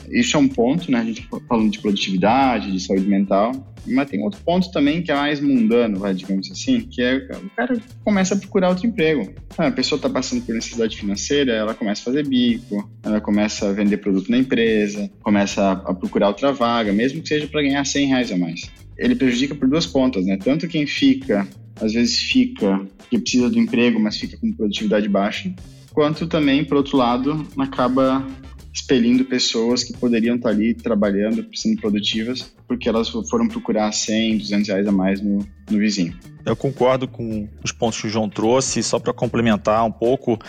isso 0.09 0.35
é 0.37 0.39
um 0.39 0.47
ponto, 0.47 0.91
né? 0.91 0.99
A 0.99 1.03
gente 1.03 1.27
tá 1.27 1.39
falando 1.47 1.71
de 1.71 1.79
produtividade, 1.79 2.71
de 2.71 2.79
saúde 2.79 3.07
mental, 3.07 3.51
mas 3.85 4.09
tem 4.09 4.21
outro 4.21 4.41
ponto 4.41 4.71
também 4.71 5.01
que 5.01 5.11
é 5.11 5.15
mais 5.15 5.39
mundano, 5.39 5.99
vai, 5.99 6.13
digamos 6.13 6.51
assim, 6.51 6.81
que 6.81 7.01
é 7.01 7.15
o 7.15 7.49
cara 7.55 7.79
começa 8.03 8.33
a 8.33 8.37
procurar 8.37 8.69
outro 8.69 8.87
emprego. 8.87 9.33
Ah, 9.57 9.67
a 9.67 9.71
pessoa 9.71 9.97
está 9.97 10.09
passando 10.09 10.41
por 10.43 10.53
necessidade 10.53 10.97
financeira, 10.97 11.53
ela 11.53 11.73
começa 11.73 12.01
a 12.01 12.05
fazer 12.05 12.27
bico, 12.27 12.89
ela 13.03 13.21
começa 13.21 13.56
a 13.65 13.71
vender 13.71 13.97
produto 13.97 14.29
na 14.29 14.37
empresa, 14.37 15.09
começa 15.21 15.71
a 15.71 15.93
procurar 15.93 16.29
outra 16.29 16.51
vaga, 16.51 16.91
mesmo 16.91 17.21
que 17.21 17.27
seja 17.27 17.47
para 17.47 17.61
ganhar 17.61 17.85
100 17.85 18.07
reais 18.07 18.31
a 18.31 18.37
mais. 18.37 18.69
Ele 18.97 19.15
prejudica 19.15 19.55
por 19.55 19.67
duas 19.67 19.85
pontas, 19.85 20.25
né? 20.25 20.37
Tanto 20.37 20.67
quem 20.67 20.85
fica, 20.85 21.47
às 21.79 21.93
vezes 21.93 22.19
fica, 22.19 22.81
que 23.09 23.19
precisa 23.19 23.49
do 23.49 23.59
emprego, 23.59 23.99
mas 23.99 24.17
fica 24.17 24.37
com 24.37 24.51
produtividade 24.51 25.07
baixa, 25.07 25.53
quanto 25.93 26.27
também, 26.27 26.63
por 26.63 26.77
outro 26.77 26.97
lado, 26.97 27.47
acaba 27.57 28.25
expelindo 28.73 29.25
pessoas 29.25 29.83
que 29.83 29.93
poderiam 29.93 30.35
estar 30.35 30.49
ali 30.49 30.73
trabalhando, 30.73 31.45
sendo 31.55 31.81
produtivas, 31.81 32.53
porque 32.67 32.87
elas 32.87 33.09
foram 33.09 33.47
procurar 33.47 33.91
100, 33.91 34.37
200 34.37 34.67
reais 34.67 34.87
a 34.87 34.91
mais 34.91 35.19
no, 35.19 35.39
no 35.69 35.79
vizinho. 35.79 36.15
Eu 36.45 36.55
concordo 36.55 37.07
com 37.07 37.47
os 37.63 37.71
pontos 37.71 37.99
que 37.99 38.07
o 38.07 38.09
João 38.09 38.29
trouxe, 38.29 38.81
só 38.83 38.99
para 38.99 39.11
complementar 39.11 39.83
um 39.83 39.91
pouco, 39.91 40.39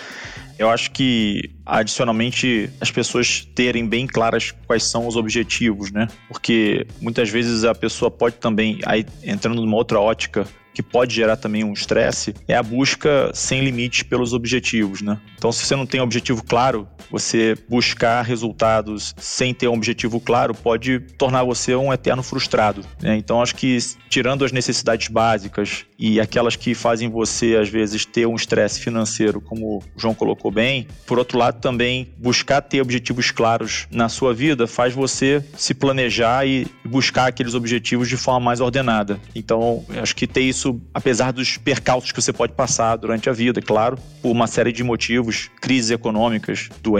eu 0.58 0.68
acho 0.68 0.90
que 0.90 1.50
adicionalmente 1.64 2.68
as 2.80 2.90
pessoas 2.90 3.46
terem 3.54 3.86
bem 3.86 4.06
claras 4.06 4.52
quais 4.66 4.82
são 4.82 5.06
os 5.06 5.16
objetivos, 5.16 5.92
né? 5.92 6.08
Porque 6.28 6.86
muitas 7.00 7.30
vezes 7.30 7.64
a 7.64 7.74
pessoa 7.74 8.10
pode 8.10 8.36
também, 8.36 8.80
aí 8.84 9.06
entrando 9.22 9.62
numa 9.62 9.76
outra 9.76 10.00
ótica, 10.00 10.46
que 10.74 10.82
pode 10.82 11.14
gerar 11.14 11.36
também 11.36 11.64
um 11.64 11.72
estresse, 11.72 12.34
é 12.46 12.54
a 12.54 12.62
busca 12.62 13.32
sem 13.34 13.62
limites 13.62 14.04
pelos 14.04 14.32
objetivos, 14.32 15.02
né? 15.02 15.20
Então, 15.36 15.50
se 15.50 15.66
você 15.66 15.74
não 15.74 15.86
tem 15.86 16.00
objetivo 16.00 16.44
claro, 16.44 16.88
você 17.10 17.56
buscar 17.68 18.22
resultados 18.22 19.14
sem 19.18 19.54
ter 19.54 19.68
um 19.68 19.74
objetivo 19.74 20.20
claro 20.20 20.54
pode 20.54 21.00
tornar 21.16 21.44
você 21.44 21.74
um 21.74 21.92
eterno 21.92 22.22
frustrado. 22.22 22.84
Né? 23.00 23.16
Então, 23.16 23.42
acho 23.42 23.54
que 23.54 23.78
tirando 24.08 24.44
as 24.44 24.52
necessidades 24.52 25.08
básicas 25.08 25.84
e 25.98 26.20
aquelas 26.20 26.56
que 26.56 26.74
fazem 26.74 27.08
você, 27.08 27.56
às 27.56 27.68
vezes, 27.68 28.04
ter 28.04 28.26
um 28.26 28.36
estresse 28.36 28.80
financeiro, 28.80 29.40
como 29.40 29.78
o 29.78 29.82
João 29.96 30.14
colocou 30.14 30.50
bem, 30.50 30.86
por 31.06 31.18
outro 31.18 31.38
lado, 31.38 31.60
também 31.60 32.08
buscar 32.16 32.60
ter 32.60 32.80
objetivos 32.80 33.30
claros 33.30 33.86
na 33.90 34.08
sua 34.08 34.32
vida 34.32 34.66
faz 34.66 34.94
você 34.94 35.44
se 35.56 35.74
planejar 35.74 36.46
e 36.46 36.66
buscar 36.84 37.26
aqueles 37.26 37.54
objetivos 37.54 38.08
de 38.08 38.16
forma 38.16 38.40
mais 38.40 38.60
ordenada. 38.60 39.18
Então, 39.34 39.84
acho 40.00 40.14
que 40.14 40.26
ter 40.26 40.42
isso, 40.42 40.80
apesar 40.94 41.32
dos 41.32 41.56
percalços 41.56 42.12
que 42.12 42.20
você 42.20 42.32
pode 42.32 42.52
passar 42.52 42.96
durante 42.96 43.28
a 43.28 43.32
vida, 43.32 43.60
claro, 43.60 43.98
por 44.22 44.30
uma 44.30 44.46
série 44.46 44.72
de 44.72 44.84
motivos, 44.84 45.50
crises 45.60 45.90
econômicas, 45.90 46.68
doenças, 46.82 46.97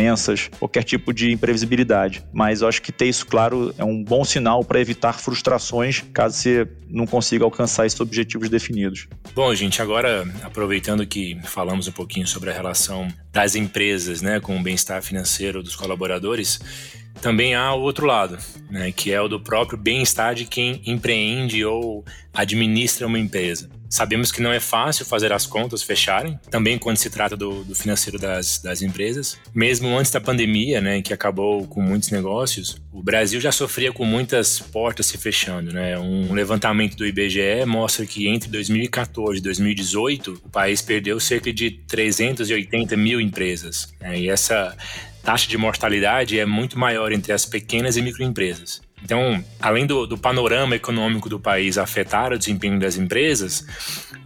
qualquer 0.58 0.84
tipo 0.84 1.12
de 1.12 1.32
imprevisibilidade. 1.32 2.22
Mas 2.32 2.62
eu 2.62 2.68
acho 2.68 2.82
que 2.82 2.92
ter 2.92 3.06
isso 3.06 3.26
claro 3.26 3.74
é 3.78 3.84
um 3.84 4.02
bom 4.02 4.24
sinal 4.24 4.64
para 4.64 4.80
evitar 4.80 5.14
frustrações 5.14 6.04
caso 6.12 6.36
você 6.36 6.68
não 6.88 7.06
consiga 7.06 7.44
alcançar 7.44 7.86
esses 7.86 8.00
objetivos 8.00 8.48
definidos. 8.48 9.08
Bom, 9.34 9.54
gente, 9.54 9.82
agora 9.82 10.26
aproveitando 10.42 11.06
que 11.06 11.38
falamos 11.44 11.88
um 11.88 11.92
pouquinho 11.92 12.26
sobre 12.26 12.50
a 12.50 12.52
relação 12.52 13.08
das 13.32 13.54
empresas 13.54 14.22
né, 14.22 14.40
com 14.40 14.56
o 14.58 14.62
bem-estar 14.62 15.02
financeiro 15.02 15.62
dos 15.62 15.76
colaboradores, 15.76 16.60
também 17.20 17.54
há 17.54 17.74
o 17.74 17.80
outro 17.80 18.06
lado, 18.06 18.38
né, 18.70 18.92
que 18.92 19.12
é 19.12 19.20
o 19.20 19.28
do 19.28 19.40
próprio 19.40 19.78
bem-estar 19.78 20.34
de 20.34 20.44
quem 20.44 20.80
empreende 20.86 21.64
ou 21.64 22.04
administra 22.32 23.06
uma 23.06 23.18
empresa. 23.18 23.68
Sabemos 23.88 24.30
que 24.30 24.42
não 24.42 24.52
é 24.52 24.60
fácil 24.60 25.06
fazer 25.06 25.32
as 25.32 25.46
contas 25.46 25.82
fecharem, 25.82 26.38
também 26.50 26.78
quando 26.78 26.98
se 26.98 27.08
trata 27.08 27.36
do, 27.36 27.64
do 27.64 27.74
financeiro 27.74 28.18
das, 28.18 28.58
das 28.58 28.82
empresas. 28.82 29.38
Mesmo 29.54 29.96
antes 29.96 30.12
da 30.12 30.20
pandemia, 30.20 30.80
né, 30.80 31.00
que 31.00 31.12
acabou 31.12 31.66
com 31.66 31.80
muitos 31.80 32.10
negócios, 32.10 32.80
o 32.92 33.02
Brasil 33.02 33.40
já 33.40 33.50
sofria 33.50 33.92
com 33.92 34.04
muitas 34.04 34.58
portas 34.58 35.06
se 35.06 35.16
fechando. 35.16 35.72
Né? 35.72 35.98
Um 35.98 36.34
levantamento 36.34 36.96
do 36.96 37.06
IBGE 37.06 37.64
mostra 37.66 38.04
que 38.04 38.28
entre 38.28 38.50
2014 38.50 39.38
e 39.38 39.42
2018, 39.42 40.42
o 40.44 40.50
país 40.50 40.82
perdeu 40.82 41.18
cerca 41.18 41.52
de 41.52 41.70
380 41.70 42.96
mil 42.96 43.20
empresas. 43.20 43.92
Né? 44.00 44.20
E 44.20 44.28
essa 44.28 44.76
taxa 45.22 45.48
de 45.48 45.56
mortalidade 45.56 46.38
é 46.38 46.46
muito 46.46 46.78
maior 46.78 47.12
entre 47.12 47.32
as 47.32 47.44
pequenas 47.44 47.96
e 47.96 48.02
microempresas. 48.02 48.80
Então, 49.02 49.42
além 49.60 49.86
do, 49.86 50.06
do, 50.06 50.18
panorama 50.18 50.76
econômico 50.76 51.28
do 51.28 51.38
país 51.38 51.78
afetar 51.78 52.32
o 52.32 52.38
desempenho 52.38 52.78
das 52.78 52.96
empresas, 52.96 53.64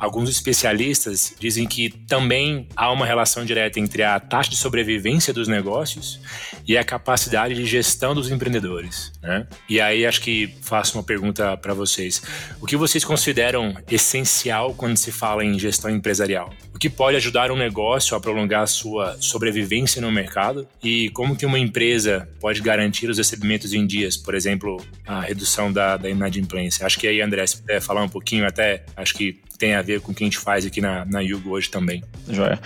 alguns 0.03 0.29
especialistas 0.29 1.33
dizem 1.39 1.65
que 1.65 1.89
também 1.89 2.67
há 2.75 2.91
uma 2.91 3.07
relação 3.07 3.45
direta 3.45 3.79
entre 3.79 4.03
a 4.03 4.19
taxa 4.19 4.51
de 4.51 4.57
sobrevivência 4.57 5.33
dos 5.33 5.47
negócios 5.47 6.19
e 6.67 6.77
a 6.77 6.83
capacidade 6.83 7.55
de 7.55 7.65
gestão 7.65 8.13
dos 8.13 8.29
empreendedores. 8.29 9.13
Né? 9.23 9.47
E 9.69 9.81
aí, 9.81 10.05
acho 10.05 10.21
que 10.21 10.53
faço 10.61 10.99
uma 10.99 11.05
pergunta 11.05 11.57
para 11.57 11.73
vocês: 11.73 12.21
o 12.61 12.67
que 12.67 12.77
vocês 12.77 13.05
consideram 13.05 13.77
essencial 13.89 14.75
quando 14.75 14.97
se 14.97 15.13
fala 15.13 15.45
em 15.45 15.57
gestão 15.57 15.89
empresarial? 15.89 16.53
O 16.75 16.79
que 16.81 16.91
pode 16.91 17.17
ajudar 17.17 17.53
um 17.53 17.57
negócio 17.57 18.17
a 18.17 18.21
prolongar 18.21 18.63
a 18.63 18.67
sua 18.67 19.17
sobrevivência 19.21 20.03
no 20.03 20.11
mercado? 20.11 20.67
E 20.83 21.11
como 21.11 21.37
que 21.37 21.47
uma 21.47 21.61
empresa 21.61 22.29
pode 22.41 22.61
garantir 22.61 23.09
os 23.09 23.19
recebimentos 23.19 23.73
em 23.73 23.87
dias, 23.87 24.17
por 24.17 24.35
exemplo? 24.35 24.83
a 25.07 25.21
redução 25.21 25.73
da, 25.73 25.97
da 25.97 26.09
inadimplência. 26.09 26.87
Acho 26.87 26.99
que 26.99 27.07
aí, 27.07 27.21
André, 27.21 27.47
se 27.47 27.59
puder 27.59 27.81
falar 27.81 28.03
um 28.03 28.09
pouquinho, 28.09 28.47
até 28.47 28.85
acho 28.97 29.15
que 29.15 29.41
tem 29.63 29.75
a 29.77 29.83
ver 29.83 30.01
com 30.01 30.11
o 30.11 30.15
que 30.15 30.25
a 30.25 30.27
gente 30.27 30.39
faz 30.39 30.67
aqui 30.67 30.81
na, 30.81 31.05
na 31.05 31.21
Yugo 31.21 31.51
hoje 31.51 31.71
também. 31.71 32.03
Joia. 32.29 32.59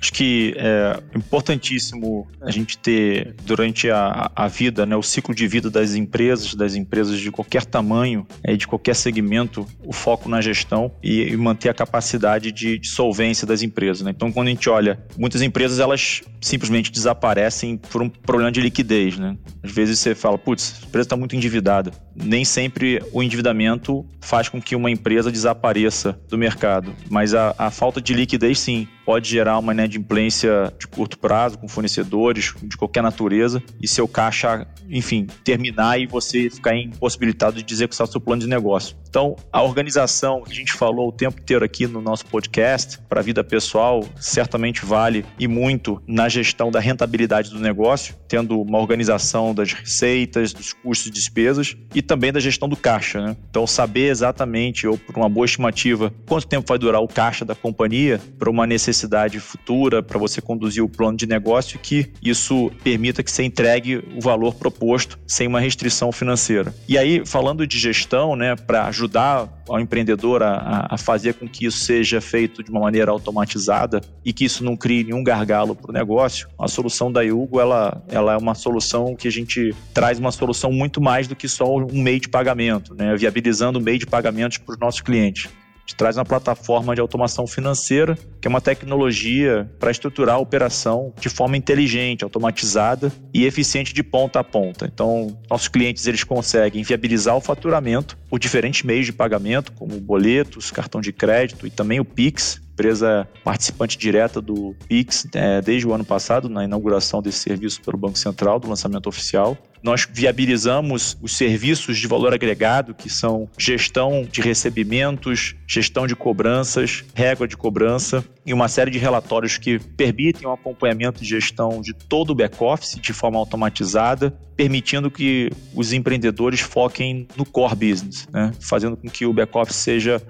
Acho 0.00 0.12
que 0.12 0.52
é 0.56 0.98
importantíssimo 1.16 2.26
a 2.40 2.50
gente 2.50 2.76
ter, 2.76 3.36
durante 3.44 3.88
a, 3.88 4.32
a 4.34 4.48
vida, 4.48 4.84
né, 4.84 4.96
o 4.96 5.02
ciclo 5.02 5.32
de 5.32 5.46
vida 5.46 5.70
das 5.70 5.94
empresas, 5.94 6.52
das 6.56 6.74
empresas 6.74 7.20
de 7.20 7.30
qualquer 7.30 7.64
tamanho, 7.64 8.26
é, 8.42 8.56
de 8.56 8.66
qualquer 8.66 8.96
segmento, 8.96 9.64
o 9.84 9.92
foco 9.92 10.28
na 10.28 10.40
gestão 10.40 10.90
e, 11.00 11.22
e 11.22 11.36
manter 11.36 11.68
a 11.68 11.74
capacidade 11.74 12.50
de, 12.50 12.80
de, 12.80 12.88
solvência 12.88 13.46
das 13.46 13.62
empresas. 13.62 14.02
Né? 14.02 14.10
Então, 14.10 14.32
quando 14.32 14.48
a 14.48 14.50
gente 14.50 14.68
olha, 14.68 14.98
muitas 15.16 15.42
empresas 15.42 15.78
elas 15.78 16.22
simplesmente 16.40 16.90
desaparecem 16.90 17.76
por 17.76 18.02
um 18.02 18.08
problema 18.08 18.50
de 18.50 18.60
liquidez. 18.60 19.16
Né? 19.16 19.36
Às 19.62 19.70
vezes 19.70 20.00
você 20.00 20.16
fala, 20.16 20.36
putz, 20.36 20.80
a 20.82 20.86
empresa 20.86 21.06
está 21.06 21.16
muito 21.16 21.36
endividada. 21.36 21.92
Nem 22.22 22.44
sempre 22.44 23.02
o 23.12 23.22
endividamento 23.22 24.04
faz 24.20 24.48
com 24.48 24.60
que 24.60 24.76
uma 24.76 24.90
empresa 24.90 25.30
desapareça 25.30 26.18
do 26.28 26.38
mercado, 26.38 26.94
mas 27.08 27.34
a, 27.34 27.54
a 27.58 27.70
falta 27.70 28.00
de 28.00 28.12
liquidez, 28.14 28.58
sim, 28.60 28.86
pode 29.10 29.28
gerar 29.28 29.58
uma 29.58 29.72
inadimplência 29.72 30.72
de 30.78 30.86
curto 30.86 31.18
prazo 31.18 31.58
com 31.58 31.66
fornecedores 31.66 32.54
de 32.62 32.76
qualquer 32.76 33.02
natureza 33.02 33.60
e 33.82 33.88
seu 33.88 34.06
caixa, 34.06 34.68
enfim, 34.88 35.26
terminar 35.42 36.00
e 36.00 36.06
você 36.06 36.48
ficar 36.48 36.76
impossibilitado 36.76 37.60
de 37.60 37.74
executar 37.74 38.06
seu 38.06 38.20
plano 38.20 38.42
de 38.42 38.48
negócio. 38.48 38.94
Então, 39.08 39.34
a 39.52 39.60
organização 39.60 40.42
que 40.44 40.52
a 40.52 40.54
gente 40.54 40.72
falou 40.72 41.08
o 41.08 41.12
tempo 41.12 41.40
inteiro 41.40 41.64
aqui 41.64 41.88
no 41.88 42.00
nosso 42.00 42.24
podcast, 42.26 43.00
para 43.08 43.18
a 43.18 43.22
vida 43.24 43.42
pessoal, 43.42 44.04
certamente 44.20 44.86
vale 44.86 45.26
e 45.36 45.48
muito 45.48 46.00
na 46.06 46.28
gestão 46.28 46.70
da 46.70 46.78
rentabilidade 46.78 47.50
do 47.50 47.58
negócio, 47.58 48.14
tendo 48.28 48.60
uma 48.60 48.78
organização 48.78 49.52
das 49.52 49.72
receitas, 49.72 50.52
dos 50.52 50.72
custos 50.72 51.08
e 51.08 51.10
despesas 51.10 51.76
e 51.92 52.00
também 52.00 52.32
da 52.32 52.38
gestão 52.38 52.68
do 52.68 52.76
caixa. 52.76 53.20
Né? 53.20 53.36
Então, 53.50 53.66
saber 53.66 54.08
exatamente, 54.08 54.86
ou 54.86 54.96
por 54.96 55.16
uma 55.16 55.28
boa 55.28 55.44
estimativa, 55.44 56.14
quanto 56.28 56.46
tempo 56.46 56.68
vai 56.68 56.78
durar 56.78 57.02
o 57.02 57.08
caixa 57.08 57.44
da 57.44 57.56
companhia 57.56 58.20
para 58.38 58.48
uma 58.48 58.64
necessidade 58.64 58.99
futura, 59.40 60.02
para 60.02 60.18
você 60.18 60.40
conduzir 60.40 60.82
o 60.82 60.88
plano 60.88 61.16
de 61.16 61.26
negócio 61.26 61.78
que 61.78 62.10
isso 62.22 62.70
permita 62.82 63.22
que 63.22 63.30
você 63.30 63.42
entregue 63.42 64.02
o 64.16 64.20
valor 64.20 64.54
proposto 64.54 65.18
sem 65.26 65.46
uma 65.46 65.60
restrição 65.60 66.12
financeira. 66.12 66.74
E 66.88 66.98
aí, 66.98 67.22
falando 67.24 67.66
de 67.66 67.78
gestão, 67.78 68.36
né, 68.36 68.56
para 68.56 68.86
ajudar 68.86 69.48
ao 69.68 69.78
empreendedor 69.78 70.42
a, 70.42 70.88
a, 70.90 70.98
fazer 70.98 71.34
com 71.34 71.48
que 71.48 71.66
isso 71.66 71.78
seja 71.78 72.20
feito 72.20 72.62
de 72.62 72.70
uma 72.70 72.80
maneira 72.80 73.10
automatizada 73.10 74.00
e 74.24 74.32
que 74.32 74.44
isso 74.44 74.64
não 74.64 74.76
crie 74.76 75.04
nenhum 75.04 75.22
gargalo 75.22 75.76
para 75.76 75.90
o 75.90 75.94
negócio, 75.94 76.48
a 76.58 76.66
solução 76.66 77.10
da 77.10 77.22
Yugo 77.22 77.60
ela, 77.60 78.02
ela 78.08 78.32
é 78.32 78.36
uma 78.36 78.54
solução 78.54 79.14
que 79.14 79.28
a 79.28 79.30
gente 79.30 79.74
traz 79.94 80.18
uma 80.18 80.32
solução 80.32 80.72
muito 80.72 81.00
mais 81.00 81.28
do 81.28 81.36
que 81.36 81.48
só 81.48 81.76
um 81.76 82.02
meio 82.02 82.20
de 82.20 82.28
pagamento, 82.28 82.94
né? 82.94 83.14
viabilizando 83.16 83.78
o 83.78 83.82
meio 83.82 83.98
de 83.98 84.06
pagamentos 84.06 84.58
para 84.58 84.74
os 84.74 84.80
nossos 84.80 85.00
clientes 85.00 85.48
gente 85.90 85.96
traz 85.96 86.16
uma 86.16 86.24
plataforma 86.24 86.94
de 86.94 87.00
automação 87.00 87.46
financeira, 87.46 88.16
que 88.40 88.46
é 88.46 88.50
uma 88.50 88.60
tecnologia 88.60 89.70
para 89.78 89.90
estruturar 89.90 90.36
a 90.36 90.38
operação 90.38 91.12
de 91.20 91.28
forma 91.28 91.56
inteligente, 91.56 92.22
automatizada 92.22 93.12
e 93.34 93.44
eficiente 93.44 93.92
de 93.92 94.02
ponta 94.02 94.40
a 94.40 94.44
ponta. 94.44 94.88
Então, 94.92 95.36
nossos 95.50 95.68
clientes 95.68 96.06
eles 96.06 96.22
conseguem 96.22 96.82
viabilizar 96.82 97.36
o 97.36 97.40
faturamento 97.40 98.16
por 98.28 98.38
diferentes 98.38 98.82
meios 98.82 99.06
de 99.06 99.12
pagamento, 99.12 99.72
como 99.72 99.98
boletos, 100.00 100.70
cartão 100.70 101.00
de 101.00 101.12
crédito 101.12 101.66
e 101.66 101.70
também 101.70 101.98
o 101.98 102.04
Pix, 102.04 102.60
empresa 102.80 103.28
participante 103.44 103.98
direta 103.98 104.40
do 104.40 104.74
Pix 104.88 105.26
é, 105.34 105.60
desde 105.60 105.86
o 105.86 105.92
ano 105.92 106.04
passado, 106.04 106.48
na 106.48 106.64
inauguração 106.64 107.20
desse 107.20 107.38
serviço 107.38 107.82
pelo 107.82 107.98
Banco 107.98 108.18
Central, 108.18 108.58
do 108.58 108.68
lançamento 108.68 109.06
oficial. 109.06 109.56
Nós 109.82 110.06
viabilizamos 110.10 111.16
os 111.22 111.36
serviços 111.36 111.98
de 111.98 112.06
valor 112.06 112.34
agregado, 112.34 112.94
que 112.94 113.08
são 113.08 113.48
gestão 113.58 114.26
de 114.30 114.40
recebimentos, 114.40 115.54
gestão 115.66 116.06
de 116.06 116.14
cobranças, 116.14 117.04
régua 117.14 117.46
de 117.46 117.56
cobrança 117.56 118.24
e 118.44 118.52
uma 118.52 118.68
série 118.68 118.90
de 118.90 118.98
relatórios 118.98 119.58
que 119.58 119.78
permitem 119.78 120.46
o 120.46 120.52
acompanhamento 120.52 121.22
de 121.22 121.28
gestão 121.28 121.80
de 121.80 121.94
todo 121.94 122.30
o 122.30 122.34
back-office 122.34 122.98
de 123.00 123.12
forma 123.12 123.38
automatizada, 123.38 124.34
permitindo 124.56 125.10
que 125.10 125.50
os 125.74 125.92
empreendedores 125.92 126.60
foquem 126.60 127.26
no 127.36 127.46
core 127.46 127.74
business, 127.74 128.28
né? 128.30 128.52
fazendo 128.60 128.96
com 128.96 129.08
que 129.08 129.24
o 129.24 129.32
back-office 129.32 129.76
seja 129.76 130.20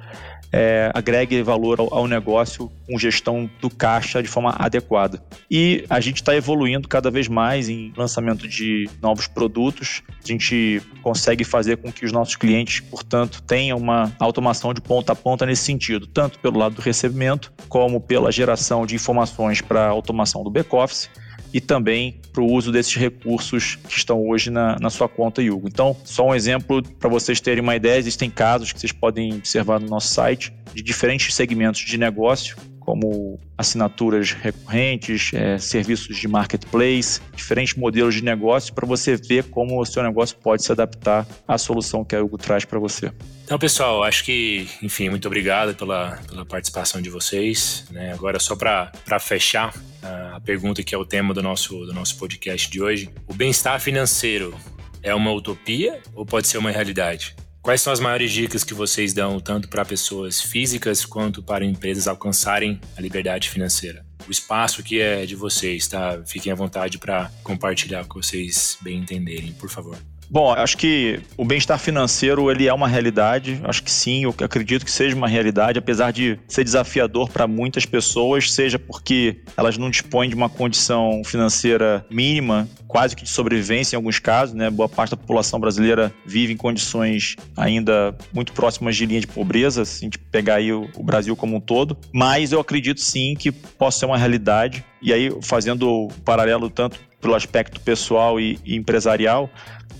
é, 0.52 0.90
agregue 0.94 1.42
valor 1.42 1.80
ao, 1.80 1.92
ao, 1.94 2.06
negócio 2.06 2.70
com 2.86 2.98
gestão 2.98 3.48
do 3.60 3.70
caixa 3.70 4.22
de 4.22 4.28
forma 4.28 4.54
adequada. 4.58 5.22
E 5.50 5.84
a 5.88 6.00
gente 6.00 6.16
está 6.16 6.34
evoluindo 6.34 6.88
cada 6.88 7.10
vez 7.10 7.28
mais 7.28 7.68
em 7.68 7.92
lançamento 7.96 8.48
de 8.48 8.88
novos 9.00 9.26
produtos. 9.26 10.02
A 10.22 10.26
gente 10.26 10.82
consegue 11.02 11.44
fazer 11.44 11.76
com 11.76 11.92
que 11.92 12.04
os 12.04 12.12
nossos 12.12 12.36
clientes, 12.36 12.80
portanto, 12.80 13.42
tenham 13.42 13.78
uma 13.78 14.12
automação 14.18 14.74
de 14.74 14.80
ponta 14.80 15.12
a 15.12 15.16
ponta 15.16 15.46
nesse 15.46 15.62
sentido, 15.62 16.06
tanto 16.06 16.38
pelo 16.38 16.58
lado 16.58 16.76
do 16.76 16.82
recebimento, 16.82 17.52
como 17.68 18.00
pela 18.00 18.32
geração 18.32 18.84
de 18.84 18.94
informações 18.94 19.60
para 19.60 19.86
automação 19.86 20.42
do 20.42 20.50
back-office 20.50 21.08
e 21.52 21.60
também 21.60 22.20
para 22.32 22.42
o 22.42 22.52
uso 22.52 22.70
desses 22.70 22.94
recursos 22.94 23.76
que 23.88 23.96
estão 23.96 24.26
hoje 24.28 24.50
na, 24.50 24.78
na 24.78 24.90
sua 24.90 25.08
conta 25.08 25.42
Yugo. 25.42 25.68
Então, 25.68 25.96
só 26.04 26.28
um 26.28 26.34
exemplo 26.34 26.82
para 26.82 27.08
vocês 27.08 27.40
terem 27.40 27.62
uma 27.62 27.76
ideia: 27.76 27.98
existem 27.98 28.30
casos 28.30 28.72
que 28.72 28.80
vocês 28.80 28.92
podem 28.92 29.34
observar 29.34 29.80
no 29.80 29.88
nosso 29.88 30.14
site 30.14 30.52
de 30.74 30.82
diferentes 30.82 31.34
segmentos 31.34 31.80
de 31.80 31.98
negócio 31.98 32.56
como 32.90 33.38
assinaturas 33.56 34.32
recorrentes, 34.32 35.30
é, 35.32 35.56
serviços 35.58 36.16
de 36.16 36.26
marketplace, 36.26 37.20
diferentes 37.36 37.76
modelos 37.76 38.16
de 38.16 38.24
negócio 38.24 38.74
para 38.74 38.84
você 38.84 39.14
ver 39.14 39.44
como 39.44 39.80
o 39.80 39.86
seu 39.86 40.02
negócio 40.02 40.36
pode 40.38 40.64
se 40.64 40.72
adaptar 40.72 41.24
à 41.46 41.56
solução 41.56 42.04
que 42.04 42.16
a 42.16 42.20
Hugo 42.20 42.36
traz 42.36 42.64
para 42.64 42.80
você. 42.80 43.12
Então, 43.44 43.56
pessoal, 43.60 44.02
acho 44.02 44.24
que, 44.24 44.68
enfim, 44.82 45.08
muito 45.08 45.28
obrigado 45.28 45.72
pela, 45.76 46.18
pela 46.28 46.44
participação 46.44 47.00
de 47.00 47.10
vocês. 47.10 47.84
Né? 47.92 48.12
Agora, 48.12 48.40
só 48.40 48.56
para 48.56 48.90
fechar 49.20 49.72
a 50.02 50.40
pergunta 50.40 50.82
que 50.82 50.92
é 50.92 50.98
o 50.98 51.04
tema 51.04 51.32
do 51.32 51.44
nosso, 51.44 51.86
do 51.86 51.92
nosso 51.92 52.18
podcast 52.18 52.68
de 52.68 52.82
hoje: 52.82 53.08
o 53.28 53.32
bem-estar 53.32 53.80
financeiro 53.80 54.52
é 55.00 55.14
uma 55.14 55.32
utopia 55.32 56.00
ou 56.12 56.26
pode 56.26 56.48
ser 56.48 56.58
uma 56.58 56.72
realidade? 56.72 57.36
Quais 57.70 57.82
são 57.82 57.92
as 57.92 58.00
maiores 58.00 58.32
dicas 58.32 58.64
que 58.64 58.74
vocês 58.74 59.12
dão 59.12 59.38
tanto 59.38 59.68
para 59.68 59.84
pessoas 59.84 60.42
físicas 60.42 61.04
quanto 61.04 61.40
para 61.40 61.64
empresas 61.64 62.08
alcançarem 62.08 62.80
a 62.96 63.00
liberdade 63.00 63.48
financeira? 63.48 64.04
O 64.26 64.30
espaço 64.32 64.82
que 64.82 65.00
é 65.00 65.24
de 65.24 65.36
vocês, 65.36 65.86
tá? 65.86 66.20
Fiquem 66.26 66.50
à 66.50 66.56
vontade 66.56 66.98
para 66.98 67.30
compartilhar 67.44 68.02
o 68.02 68.08
que 68.08 68.16
vocês 68.16 68.76
bem 68.80 68.98
entenderem, 68.98 69.52
por 69.52 69.70
favor. 69.70 69.96
Bom, 70.30 70.52
acho 70.52 70.76
que 70.76 71.18
o 71.36 71.44
bem-estar 71.44 71.76
financeiro 71.76 72.52
ele 72.52 72.68
é 72.68 72.72
uma 72.72 72.86
realidade. 72.86 73.60
Acho 73.64 73.82
que 73.82 73.90
sim, 73.90 74.22
eu 74.22 74.34
acredito 74.38 74.84
que 74.84 74.90
seja 74.90 75.16
uma 75.16 75.26
realidade, 75.26 75.76
apesar 75.76 76.12
de 76.12 76.38
ser 76.46 76.62
desafiador 76.62 77.28
para 77.28 77.48
muitas 77.48 77.84
pessoas, 77.84 78.52
seja 78.52 78.78
porque 78.78 79.40
elas 79.56 79.76
não 79.76 79.90
dispõem 79.90 80.28
de 80.28 80.36
uma 80.36 80.48
condição 80.48 81.22
financeira 81.24 82.06
mínima, 82.08 82.68
quase 82.86 83.16
que 83.16 83.24
de 83.24 83.28
sobrevivência 83.28 83.96
em 83.96 83.98
alguns 83.98 84.20
casos, 84.20 84.54
né? 84.54 84.70
Boa 84.70 84.88
parte 84.88 85.10
da 85.10 85.16
população 85.16 85.58
brasileira 85.58 86.14
vive 86.24 86.52
em 86.52 86.56
condições 86.56 87.34
ainda 87.56 88.16
muito 88.32 88.52
próximas 88.52 88.96
de 88.96 89.06
linha 89.06 89.20
de 89.20 89.26
pobreza, 89.26 89.84
se 89.84 90.04
a 90.04 90.06
gente 90.06 90.18
pegar 90.18 90.56
aí 90.56 90.72
o, 90.72 90.88
Brasil 91.02 91.34
como 91.34 91.56
um 91.56 91.60
todo. 91.60 91.98
Mas 92.12 92.52
eu 92.52 92.60
acredito 92.60 93.00
sim 93.00 93.34
que 93.34 93.50
possa 93.50 93.98
ser 93.98 94.06
uma 94.06 94.16
realidade. 94.16 94.84
E 95.02 95.12
aí, 95.12 95.32
fazendo 95.42 95.88
o 95.88 96.08
paralelo 96.24 96.70
tanto 96.70 97.00
pelo 97.20 97.34
aspecto 97.34 97.80
pessoal 97.80 98.40
e 98.40 98.58
empresarial, 98.64 99.50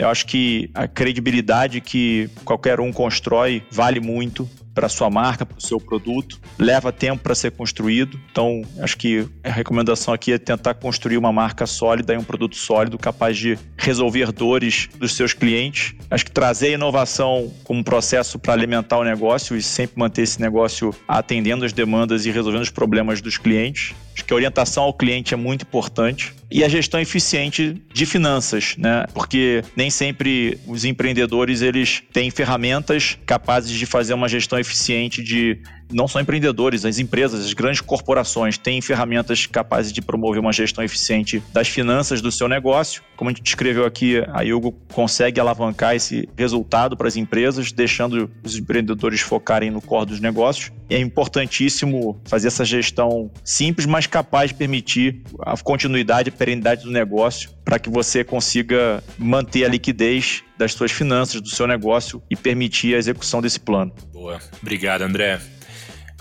eu 0.00 0.08
acho 0.08 0.24
que 0.26 0.70
a 0.74 0.88
credibilidade 0.88 1.78
que 1.82 2.30
qualquer 2.42 2.80
um 2.80 2.90
constrói 2.90 3.62
vale 3.70 4.00
muito 4.00 4.48
para 4.74 4.88
sua 4.88 5.10
marca, 5.10 5.44
para 5.44 5.58
o 5.58 5.60
seu 5.60 5.78
produto. 5.78 6.40
Leva 6.58 6.90
tempo 6.90 7.22
para 7.22 7.34
ser 7.34 7.50
construído. 7.50 8.18
Então, 8.30 8.62
acho 8.78 8.96
que 8.96 9.28
a 9.44 9.50
recomendação 9.50 10.14
aqui 10.14 10.32
é 10.32 10.38
tentar 10.38 10.72
construir 10.72 11.18
uma 11.18 11.30
marca 11.30 11.66
sólida 11.66 12.14
e 12.14 12.16
um 12.16 12.24
produto 12.24 12.56
sólido 12.56 12.96
capaz 12.96 13.36
de 13.36 13.58
resolver 13.76 14.32
dores 14.32 14.88
dos 14.96 15.14
seus 15.14 15.34
clientes. 15.34 15.94
Acho 16.10 16.24
que 16.24 16.32
trazer 16.32 16.68
a 16.68 16.70
inovação 16.70 17.52
como 17.62 17.84
processo 17.84 18.38
para 18.38 18.54
alimentar 18.54 18.96
o 18.96 19.04
negócio 19.04 19.54
e 19.54 19.60
sempre 19.60 19.98
manter 19.98 20.22
esse 20.22 20.40
negócio 20.40 20.94
atendendo 21.06 21.64
as 21.64 21.74
demandas 21.74 22.24
e 22.24 22.30
resolvendo 22.30 22.62
os 22.62 22.70
problemas 22.70 23.20
dos 23.20 23.36
clientes. 23.36 23.94
Acho 24.14 24.24
que 24.24 24.32
a 24.32 24.36
orientação 24.36 24.84
ao 24.84 24.92
cliente 24.92 25.32
é 25.34 25.36
muito 25.36 25.62
importante 25.62 26.34
e 26.50 26.64
a 26.64 26.68
gestão 26.68 27.00
eficiente 27.00 27.80
de 27.92 28.06
finanças, 28.06 28.74
né? 28.76 29.06
Porque 29.14 29.62
nem 29.76 29.88
sempre 29.88 30.58
os 30.66 30.84
empreendedores 30.84 31.62
eles 31.62 32.02
têm 32.12 32.30
ferramentas 32.30 33.16
capazes 33.24 33.70
de 33.70 33.86
fazer 33.86 34.14
uma 34.14 34.28
gestão 34.28 34.58
eficiente 34.58 35.22
de 35.22 35.60
não 35.90 36.08
só 36.08 36.20
empreendedores, 36.20 36.84
as 36.84 36.98
empresas, 36.98 37.44
as 37.44 37.52
grandes 37.52 37.80
corporações 37.80 38.56
têm 38.56 38.80
ferramentas 38.80 39.46
capazes 39.46 39.92
de 39.92 40.00
promover 40.00 40.40
uma 40.40 40.52
gestão 40.52 40.84
eficiente 40.84 41.42
das 41.52 41.68
finanças 41.68 42.20
do 42.20 42.30
seu 42.30 42.48
negócio. 42.48 43.02
Como 43.16 43.30
a 43.30 43.32
gente 43.32 43.42
descreveu 43.42 43.84
aqui, 43.84 44.22
a 44.32 44.42
Yugo 44.42 44.72
consegue 44.92 45.40
alavancar 45.40 45.94
esse 45.94 46.28
resultado 46.36 46.96
para 46.96 47.08
as 47.08 47.16
empresas, 47.16 47.72
deixando 47.72 48.30
os 48.42 48.56
empreendedores 48.56 49.20
focarem 49.20 49.70
no 49.70 49.80
core 49.80 50.06
dos 50.06 50.20
negócios. 50.20 50.72
É 50.88 50.98
importantíssimo 50.98 52.20
fazer 52.24 52.48
essa 52.48 52.64
gestão 52.64 53.30
simples, 53.44 53.86
mas 53.86 54.06
capaz 54.06 54.50
de 54.50 54.56
permitir 54.56 55.22
a 55.40 55.56
continuidade 55.56 56.28
e 56.28 56.32
perenidade 56.32 56.84
do 56.84 56.90
negócio 56.90 57.50
para 57.64 57.78
que 57.78 57.88
você 57.88 58.24
consiga 58.24 59.02
manter 59.16 59.64
a 59.64 59.68
liquidez 59.68 60.42
das 60.58 60.72
suas 60.72 60.90
finanças, 60.90 61.40
do 61.40 61.48
seu 61.48 61.66
negócio 61.66 62.22
e 62.28 62.34
permitir 62.34 62.94
a 62.94 62.98
execução 62.98 63.40
desse 63.40 63.60
plano. 63.60 63.92
Boa. 64.12 64.40
Obrigado, 64.60 65.02
André. 65.02 65.40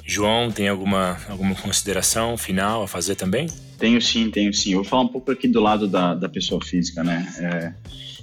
João, 0.09 0.51
tem 0.51 0.67
alguma, 0.67 1.17
alguma 1.29 1.53
consideração 1.53 2.35
final 2.35 2.81
a 2.81 2.87
fazer 2.87 3.15
também? 3.15 3.47
Tenho 3.77 4.01
sim, 4.01 4.31
tenho 4.31 4.51
sim. 4.51 4.71
Eu 4.71 4.77
vou 4.77 4.85
falar 4.85 5.03
um 5.03 5.07
pouco 5.07 5.31
aqui 5.31 5.47
do 5.47 5.61
lado 5.61 5.87
da, 5.87 6.15
da 6.15 6.27
pessoa 6.27 6.59
física, 6.63 7.03
né? 7.03 7.31
É, 7.37 7.73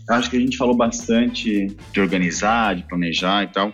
eu 0.08 0.14
acho 0.14 0.28
que 0.28 0.36
a 0.36 0.40
gente 0.40 0.56
falou 0.56 0.76
bastante 0.76 1.68
de 1.92 2.00
organizar, 2.00 2.74
de 2.74 2.82
planejar 2.82 3.44
e 3.44 3.46
tal. 3.48 3.72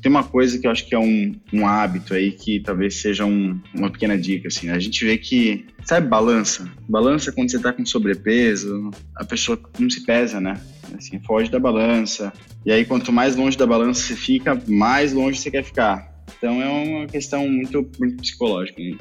Tem 0.00 0.10
uma 0.10 0.24
coisa 0.24 0.58
que 0.58 0.66
eu 0.66 0.70
acho 0.70 0.86
que 0.86 0.94
é 0.94 0.98
um, 0.98 1.34
um 1.52 1.66
hábito 1.66 2.14
aí 2.14 2.32
que 2.32 2.58
talvez 2.58 2.96
seja 2.96 3.24
um, 3.24 3.60
uma 3.74 3.90
pequena 3.90 4.18
dica, 4.18 4.48
assim. 4.48 4.70
A 4.70 4.78
gente 4.78 5.04
vê 5.04 5.16
que, 5.18 5.66
sabe, 5.84 6.08
balança? 6.08 6.70
Balança 6.88 7.32
quando 7.32 7.50
você 7.50 7.58
tá 7.58 7.72
com 7.72 7.86
sobrepeso, 7.86 8.90
a 9.14 9.24
pessoa 9.24 9.60
não 9.78 9.88
se 9.88 10.04
pesa, 10.04 10.40
né? 10.40 10.60
Assim, 10.96 11.20
foge 11.20 11.50
da 11.50 11.60
balança. 11.60 12.32
E 12.66 12.72
aí, 12.72 12.84
quanto 12.84 13.12
mais 13.12 13.36
longe 13.36 13.56
da 13.56 13.66
balança 13.66 14.02
você 14.02 14.16
fica, 14.16 14.60
mais 14.66 15.12
longe 15.12 15.38
você 15.38 15.50
quer 15.50 15.64
ficar. 15.64 16.11
Então 16.42 16.60
é 16.60 16.68
uma 16.68 17.06
questão 17.06 17.48
muito, 17.48 17.88
muito 18.00 18.16
psicológica. 18.16 18.82
Né? 18.82 18.96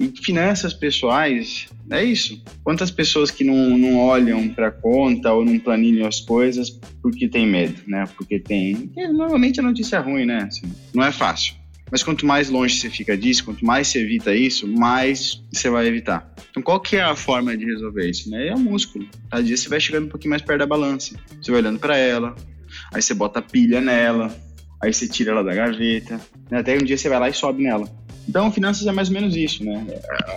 E 0.00 0.10
finanças 0.24 0.72
pessoais, 0.72 1.68
é 1.90 2.02
isso. 2.02 2.42
Quantas 2.64 2.90
pessoas 2.90 3.30
que 3.30 3.44
não, 3.44 3.76
não 3.76 3.98
olham 3.98 4.48
para 4.48 4.70
conta 4.70 5.30
ou 5.30 5.44
não 5.44 5.58
planilham 5.58 6.08
as 6.08 6.20
coisas 6.20 6.70
porque 7.02 7.28
tem 7.28 7.46
medo, 7.46 7.82
né? 7.86 8.06
Porque 8.16 8.40
tem. 8.40 8.90
Normalmente 9.12 9.60
a 9.60 9.62
notícia 9.62 9.96
é 9.96 9.98
ruim, 9.98 10.24
né? 10.24 10.44
Assim, 10.44 10.72
não 10.94 11.04
é 11.04 11.12
fácil. 11.12 11.56
Mas 11.92 12.02
quanto 12.02 12.24
mais 12.24 12.48
longe 12.48 12.80
você 12.80 12.88
fica 12.88 13.14
disso, 13.18 13.44
quanto 13.44 13.66
mais 13.66 13.88
você 13.88 14.00
evita 14.00 14.34
isso, 14.34 14.66
mais 14.66 15.42
você 15.52 15.68
vai 15.68 15.86
evitar. 15.86 16.32
Então, 16.50 16.62
qual 16.62 16.80
que 16.80 16.96
é 16.96 17.02
a 17.02 17.14
forma 17.14 17.54
de 17.54 17.66
resolver 17.66 18.08
isso? 18.08 18.30
Né? 18.30 18.48
É 18.48 18.54
o 18.54 18.58
músculo. 18.58 19.06
Cada 19.30 19.42
dia 19.42 19.56
você 19.56 19.68
vai 19.68 19.80
chegando 19.80 20.06
um 20.06 20.08
pouquinho 20.08 20.30
mais 20.30 20.42
perto 20.42 20.60
da 20.60 20.66
balança. 20.66 21.14
Você 21.40 21.50
vai 21.50 21.60
olhando 21.60 21.78
para 21.78 21.98
ela, 21.98 22.34
aí 22.92 23.02
você 23.02 23.12
bota 23.12 23.42
pilha 23.42 23.80
nela, 23.80 24.34
aí 24.80 24.92
você 24.92 25.08
tira 25.08 25.32
ela 25.32 25.44
da 25.44 25.54
gaveta, 25.54 26.20
né? 26.50 26.58
até 26.58 26.76
um 26.76 26.84
dia 26.84 26.96
você 26.96 27.08
vai 27.08 27.18
lá 27.18 27.28
e 27.28 27.34
sobe 27.34 27.62
nela. 27.62 27.88
Então, 28.28 28.52
finanças 28.52 28.86
é 28.86 28.92
mais 28.92 29.08
ou 29.08 29.14
menos 29.14 29.34
isso, 29.34 29.64
né? 29.64 29.86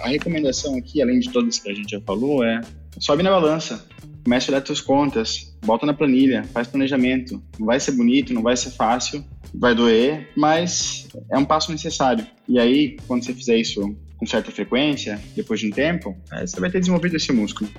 A 0.03 0.07
recomendação 0.07 0.77
aqui, 0.77 1.01
além 1.01 1.19
de 1.19 1.29
todas 1.29 1.59
que 1.59 1.69
a 1.69 1.73
gente 1.73 1.91
já 1.91 1.99
falou, 2.01 2.41
é 2.41 2.61
sobe 2.99 3.21
na 3.21 3.29
balança, 3.29 3.85
começa 4.23 4.49
a 4.49 4.55
olhar 4.55 4.65
suas 4.65 4.79
contas, 4.79 5.53
bota 5.65 5.85
na 5.85 5.93
planilha, 5.93 6.43
faz 6.53 6.67
planejamento. 6.67 7.41
Não 7.59 7.65
vai 7.67 7.79
ser 7.79 7.91
bonito, 7.91 8.33
não 8.33 8.41
vai 8.41 8.55
ser 8.55 8.71
fácil, 8.71 9.23
vai 9.53 9.75
doer, 9.75 10.29
mas 10.37 11.07
é 11.29 11.37
um 11.37 11.45
passo 11.45 11.71
necessário. 11.71 12.25
E 12.47 12.59
aí, 12.59 12.97
quando 13.07 13.25
você 13.25 13.33
fizer 13.33 13.57
isso 13.57 13.95
com 14.17 14.25
certa 14.25 14.51
frequência, 14.51 15.19
depois 15.35 15.59
de 15.59 15.67
um 15.67 15.71
tempo, 15.71 16.15
você 16.39 16.59
vai 16.59 16.69
ter 16.69 16.79
desenvolvido 16.79 17.17
esse 17.17 17.31
músculo. 17.33 17.69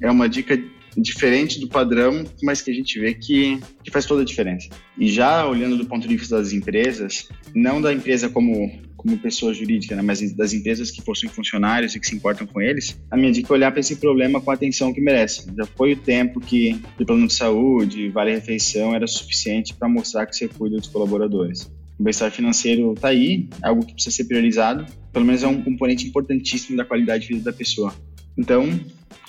É 0.00 0.10
uma 0.10 0.28
dica 0.28 0.58
diferente 0.96 1.60
do 1.60 1.68
padrão, 1.68 2.24
mas 2.42 2.60
que 2.60 2.70
a 2.70 2.74
gente 2.74 2.98
vê 2.98 3.14
que, 3.14 3.58
que 3.82 3.90
faz 3.90 4.06
toda 4.06 4.22
a 4.22 4.24
diferença. 4.24 4.68
E 4.98 5.08
já 5.08 5.46
olhando 5.46 5.76
do 5.76 5.86
ponto 5.86 6.06
de 6.06 6.16
vista 6.16 6.36
das 6.36 6.52
empresas, 6.52 7.28
não 7.54 7.80
da 7.80 7.92
empresa 7.92 8.28
como 8.28 8.70
como 9.04 9.18
pessoa 9.18 9.52
jurídica, 9.52 9.94
né, 9.94 10.00
mas 10.00 10.32
das 10.32 10.54
empresas 10.54 10.90
que 10.90 11.02
possuem 11.02 11.30
funcionários 11.30 11.94
e 11.94 12.00
que 12.00 12.06
se 12.06 12.14
importam 12.16 12.46
com 12.46 12.60
eles, 12.62 12.98
a 13.10 13.16
minha 13.18 13.30
dica 13.30 13.52
é 13.52 13.54
olhar 13.54 13.70
para 13.70 13.80
esse 13.80 13.96
problema 13.96 14.40
com 14.40 14.50
a 14.50 14.54
atenção 14.54 14.94
que 14.94 15.00
merece. 15.00 15.46
Já 15.54 15.66
foi 15.66 15.92
o 15.92 15.96
tempo 15.96 16.40
que 16.40 16.80
o 16.98 17.04
plano 17.04 17.26
de 17.26 17.34
saúde, 17.34 18.08
vale 18.08 18.32
refeição 18.32 18.94
era 18.94 19.06
suficiente 19.06 19.74
para 19.74 19.88
mostrar 19.90 20.24
que 20.24 20.34
você 20.34 20.48
cuida 20.48 20.78
dos 20.78 20.88
colaboradores. 20.88 21.70
O 21.98 22.02
bem-estar 22.02 22.30
financeiro 22.30 22.94
está 22.94 23.08
aí, 23.08 23.46
é 23.62 23.68
algo 23.68 23.84
que 23.84 23.92
precisa 23.92 24.16
ser 24.16 24.24
priorizado, 24.24 24.86
pelo 25.12 25.26
menos 25.26 25.42
é 25.42 25.46
um 25.46 25.62
componente 25.62 26.06
importantíssimo 26.08 26.74
da 26.74 26.84
qualidade 26.84 27.26
de 27.26 27.34
vida 27.34 27.44
da 27.44 27.56
pessoa. 27.56 27.94
Então, 28.36 28.80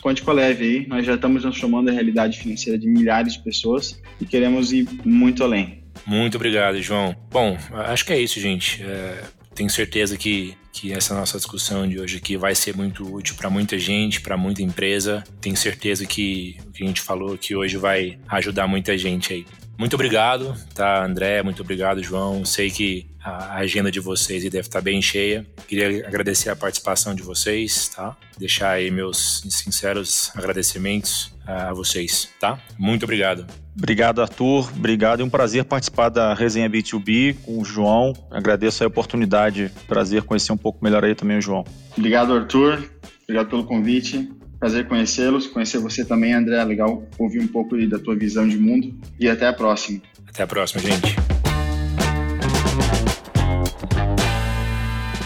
conte 0.02 0.22
com 0.22 0.32
a 0.32 0.34
leve 0.34 0.64
aí, 0.64 0.88
nós 0.88 1.06
já 1.06 1.16
estamos 1.16 1.42
transformando 1.42 1.90
a 1.90 1.92
realidade 1.94 2.38
financeira 2.40 2.78
de 2.78 2.88
milhares 2.88 3.34
de 3.34 3.44
pessoas 3.44 4.02
e 4.20 4.26
queremos 4.26 4.72
ir 4.72 4.88
muito 5.04 5.44
além. 5.44 5.84
Muito 6.06 6.36
obrigado, 6.36 6.82
João. 6.82 7.16
Bom, 7.32 7.58
acho 7.72 8.06
que 8.06 8.14
é 8.14 8.20
isso, 8.20 8.40
gente. 8.40 8.84
É, 8.84 9.24
tenho 9.56 9.70
certeza 9.70 10.18
que, 10.18 10.54
que 10.72 10.92
essa 10.92 11.16
nossa 11.16 11.38
discussão 11.38 11.88
de 11.88 12.00
hoje 12.00 12.18
aqui 12.18 12.38
vai 12.38 12.54
ser 12.54 12.76
muito 12.76 13.04
útil 13.12 13.36
para 13.36 13.50
muita 13.50 13.80
gente, 13.80 14.22
para 14.22 14.36
muita 14.36 14.62
empresa. 14.62 15.24
Tenho 15.40 15.56
certeza 15.56 16.06
que 16.06 16.58
o 16.68 16.72
que 16.72 16.84
a 16.84 16.88
gente 16.88 17.02
falou 17.02 17.34
aqui 17.34 17.56
hoje 17.56 17.78
vai 17.78 18.20
ajudar 18.28 18.68
muita 18.68 18.98
gente 18.98 19.34
aí. 19.34 19.46
Muito 19.78 19.94
obrigado, 19.96 20.56
tá, 20.74 21.06
André? 21.06 21.44
Muito 21.44 21.62
obrigado, 21.62 22.02
João. 22.02 22.46
Sei 22.46 22.72
que 22.72 23.08
a 23.24 23.56
agenda 23.56 23.92
de 23.92 24.00
vocês 24.00 24.44
deve 24.44 24.60
estar 24.60 24.82
bem 24.82 25.02
cheia. 25.02 25.46
Queria 25.68 26.08
agradecer 26.08 26.50
a 26.50 26.56
participação 26.56 27.16
de 27.16 27.24
vocês, 27.24 27.90
tá? 27.90 28.16
Deixar 28.38 28.72
aí 28.72 28.92
meus 28.92 29.44
sinceros 29.50 30.32
agradecimentos 30.36 31.36
a 31.46 31.74
vocês, 31.74 32.30
tá? 32.40 32.60
Muito 32.78 33.04
obrigado. 33.04 33.46
Obrigado, 33.78 34.22
Arthur. 34.22 34.72
Obrigado. 34.76 35.22
É 35.22 35.24
um 35.24 35.30
prazer 35.30 35.66
participar 35.66 36.10
da 36.10 36.34
resenha 36.34 36.70
B2B 36.70 37.36
com 37.44 37.60
o 37.60 37.66
João. 37.66 38.14
Agradeço 38.32 38.84
a 38.84 38.88
oportunidade. 38.88 39.72
Prazer 39.88 40.24
conhecer 40.24 40.54
um 40.54 40.58
pouco 40.58 40.84
melhor 40.84 41.04
aí 41.04 41.14
também 41.14 41.38
o 41.38 41.42
João. 41.42 41.66
Obrigado, 41.98 42.34
Arthur. 42.34 42.90
Obrigado 43.24 43.50
pelo 43.50 43.66
convite. 43.66 44.30
Prazer 44.60 44.88
conhecê-los, 44.88 45.48
conhecer 45.48 45.80
você 45.80 46.04
também, 46.06 46.34
André. 46.34 46.64
Legal 46.64 47.04
ouvir 47.18 47.40
um 47.40 47.48
pouco 47.48 47.78
da 47.88 48.00
tua 48.00 48.16
visão 48.16 48.48
de 48.48 48.58
mundo. 48.58 48.94
E 49.20 49.28
até 49.28 49.48
a 49.48 49.54
próxima. 49.54 50.02
Até 50.28 50.44
a 50.44 50.48
próxima, 50.48 50.82
gente. 50.82 51.16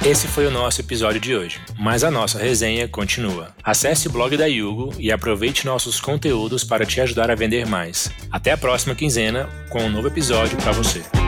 Esse 0.05 0.27
foi 0.27 0.45
o 0.47 0.51
nosso 0.51 0.79
episódio 0.79 1.19
de 1.19 1.35
hoje, 1.35 1.59
mas 1.77 2.05
a 2.05 2.09
nossa 2.09 2.39
resenha 2.39 2.87
continua. 2.87 3.53
Acesse 3.61 4.07
o 4.07 4.11
blog 4.11 4.35
da 4.37 4.45
Yugo 4.45 4.93
e 4.97 5.11
aproveite 5.11 5.65
nossos 5.65 5.99
conteúdos 5.99 6.63
para 6.63 6.85
te 6.85 7.01
ajudar 7.01 7.29
a 7.29 7.35
vender 7.35 7.67
mais. 7.67 8.09
Até 8.31 8.53
a 8.53 8.57
próxima 8.57 8.95
quinzena 8.95 9.49
com 9.69 9.83
um 9.83 9.89
novo 9.89 10.07
episódio 10.07 10.57
para 10.57 10.71
você. 10.71 11.18